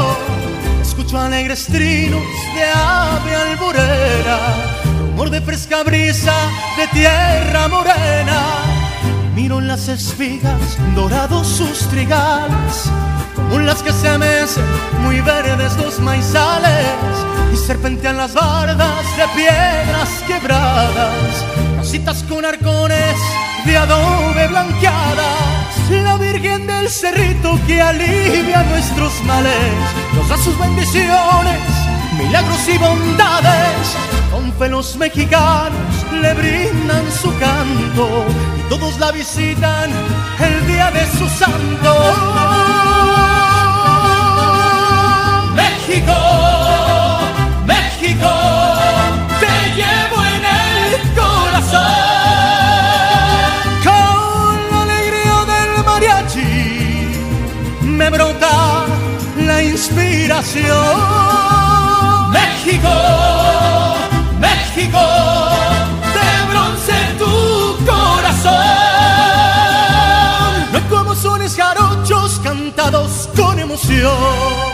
Escucho 0.82 1.20
alegres 1.20 1.66
trinos 1.66 2.22
de 2.56 2.64
ave 2.64 3.36
alborera, 3.36 4.40
rumor 5.00 5.30
de 5.30 5.42
fresca 5.42 5.84
brisa 5.84 6.34
de 6.78 6.88
tierra 6.88 7.68
morena. 7.68 8.42
Miro 9.36 9.60
las 9.60 9.88
espigas 9.88 10.78
dorados 10.96 11.48
sus 11.48 11.80
trigales, 11.90 12.90
como 13.36 13.60
las 13.60 13.82
que 13.82 13.92
se 13.92 14.18
mecen 14.18 14.64
muy 15.02 15.20
verdes 15.22 15.76
los 15.78 16.00
maizales, 16.00 16.96
y 17.52 17.58
serpentean 17.58 18.18
las 18.18 18.34
bardas 18.34 19.18
de 19.18 19.28
piedras 19.36 20.10
quebradas, 20.28 21.46
casitas 21.78 22.24
con 22.24 22.46
arcones 22.46 22.83
de 23.66 23.78
adobe 23.78 24.48
blanqueadas, 24.48 25.90
la 25.90 26.18
Virgen 26.18 26.68
del 26.68 26.90
Cerrito 26.90 27.60
que 27.66 27.82
alivia 27.82 28.64
nuestros 28.64 29.14
males, 29.24 29.74
nos 30.16 30.28
da 30.30 30.38
sus 30.38 30.58
bendiciones 30.58 31.60
milagros 32.18 32.68
y 32.68 32.78
bondades. 32.78 33.96
Con 34.32 34.52
fe 34.54 34.70
los 34.70 34.96
mexicanos 34.98 36.06
le 36.12 36.34
brindan 36.34 37.12
su 37.12 37.30
canto 37.38 38.26
y 38.58 38.70
todos 38.70 39.00
la 39.00 39.12
visitan 39.12 39.90
el 40.40 40.68
día 40.68 40.92
de 40.92 41.06
su 41.18 41.28
santo. 41.30 41.94
México, 45.56 46.43
inspiración. 59.84 60.72
México, 62.32 62.96
México, 64.40 65.04
de 66.16 66.30
bronce 66.50 66.94
tu 67.20 67.86
corazón. 67.86 68.54
No 70.72 70.78
hay 70.78 70.84
como 70.90 71.16
sones 71.16 71.56
jarochos 71.56 72.40
cantados 72.44 73.30
con 73.36 73.60
emoción. 73.60 74.73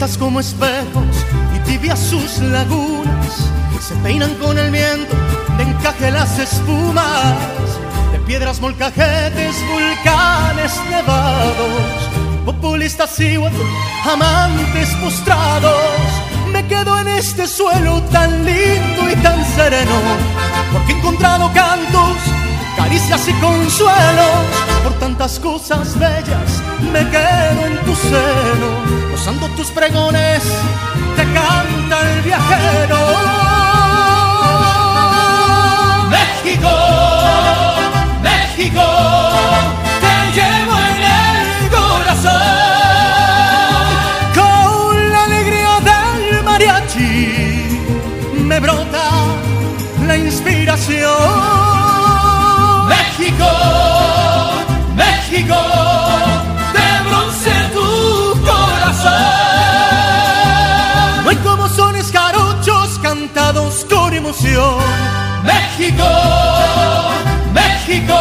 Como 0.00 0.40
espejos 0.40 1.26
y 1.54 1.58
tibias 1.60 1.98
sus 1.98 2.38
lagunas 2.38 3.50
se 3.86 3.94
peinan 3.96 4.34
con 4.36 4.58
el 4.58 4.70
viento 4.70 5.14
de 5.58 5.62
encaje 5.62 6.10
las 6.10 6.38
espumas 6.38 7.36
de 8.10 8.18
piedras, 8.20 8.60
molcajetes, 8.62 9.56
volcanes 9.70 10.72
nevados, 10.88 12.08
populistas 12.46 13.20
y 13.20 13.36
amantes 14.10 14.88
postrados. 15.02 15.74
Me 16.50 16.66
quedo 16.66 16.98
en 16.98 17.08
este 17.08 17.46
suelo 17.46 18.00
tan 18.10 18.44
lindo 18.44 19.10
y 19.10 19.16
tan 19.16 19.44
sereno, 19.54 20.00
porque 20.72 20.92
he 20.92 20.96
encontrado 20.96 21.52
cantos, 21.52 22.16
caricias 22.82 23.28
y 23.28 23.32
consuelos 23.34 24.44
por 24.82 24.94
tantas 24.94 25.38
cosas 25.38 25.98
bellas. 25.98 26.50
Me 26.92 27.02
quedo 27.10 27.66
en 27.66 27.76
tu 27.84 27.94
seno, 27.94 28.68
gozando 29.10 29.48
tus 29.48 29.68
pregones, 29.68 30.42
te 31.16 31.24
canta 31.38 31.96
el 32.12 32.22
viajero. 32.22 33.00
México, 36.16 36.74
México, 38.28 38.86
te 40.04 40.14
llevo 40.36 40.74
en 40.90 41.02
el 41.20 41.70
corazón. 41.76 42.40
Con 44.40 45.12
la 45.12 45.24
alegría 45.24 45.74
del 45.90 46.42
mariachi 46.44 47.12
me 48.48 48.58
brota 48.58 49.06
la 50.06 50.16
inspiración. 50.16 51.59
México, 53.40 53.48
México, 54.94 55.56
de 56.74 57.08
bronce 57.08 57.52
tu 57.72 57.88
corazón. 58.44 59.12
No 61.24 61.30
hay 61.30 61.36
como 61.36 61.68
sones 61.68 62.10
jarochos 62.12 62.98
cantados 63.02 63.86
con 63.88 64.12
emoción. 64.12 64.76
México, 65.44 66.04
México. 67.54 68.19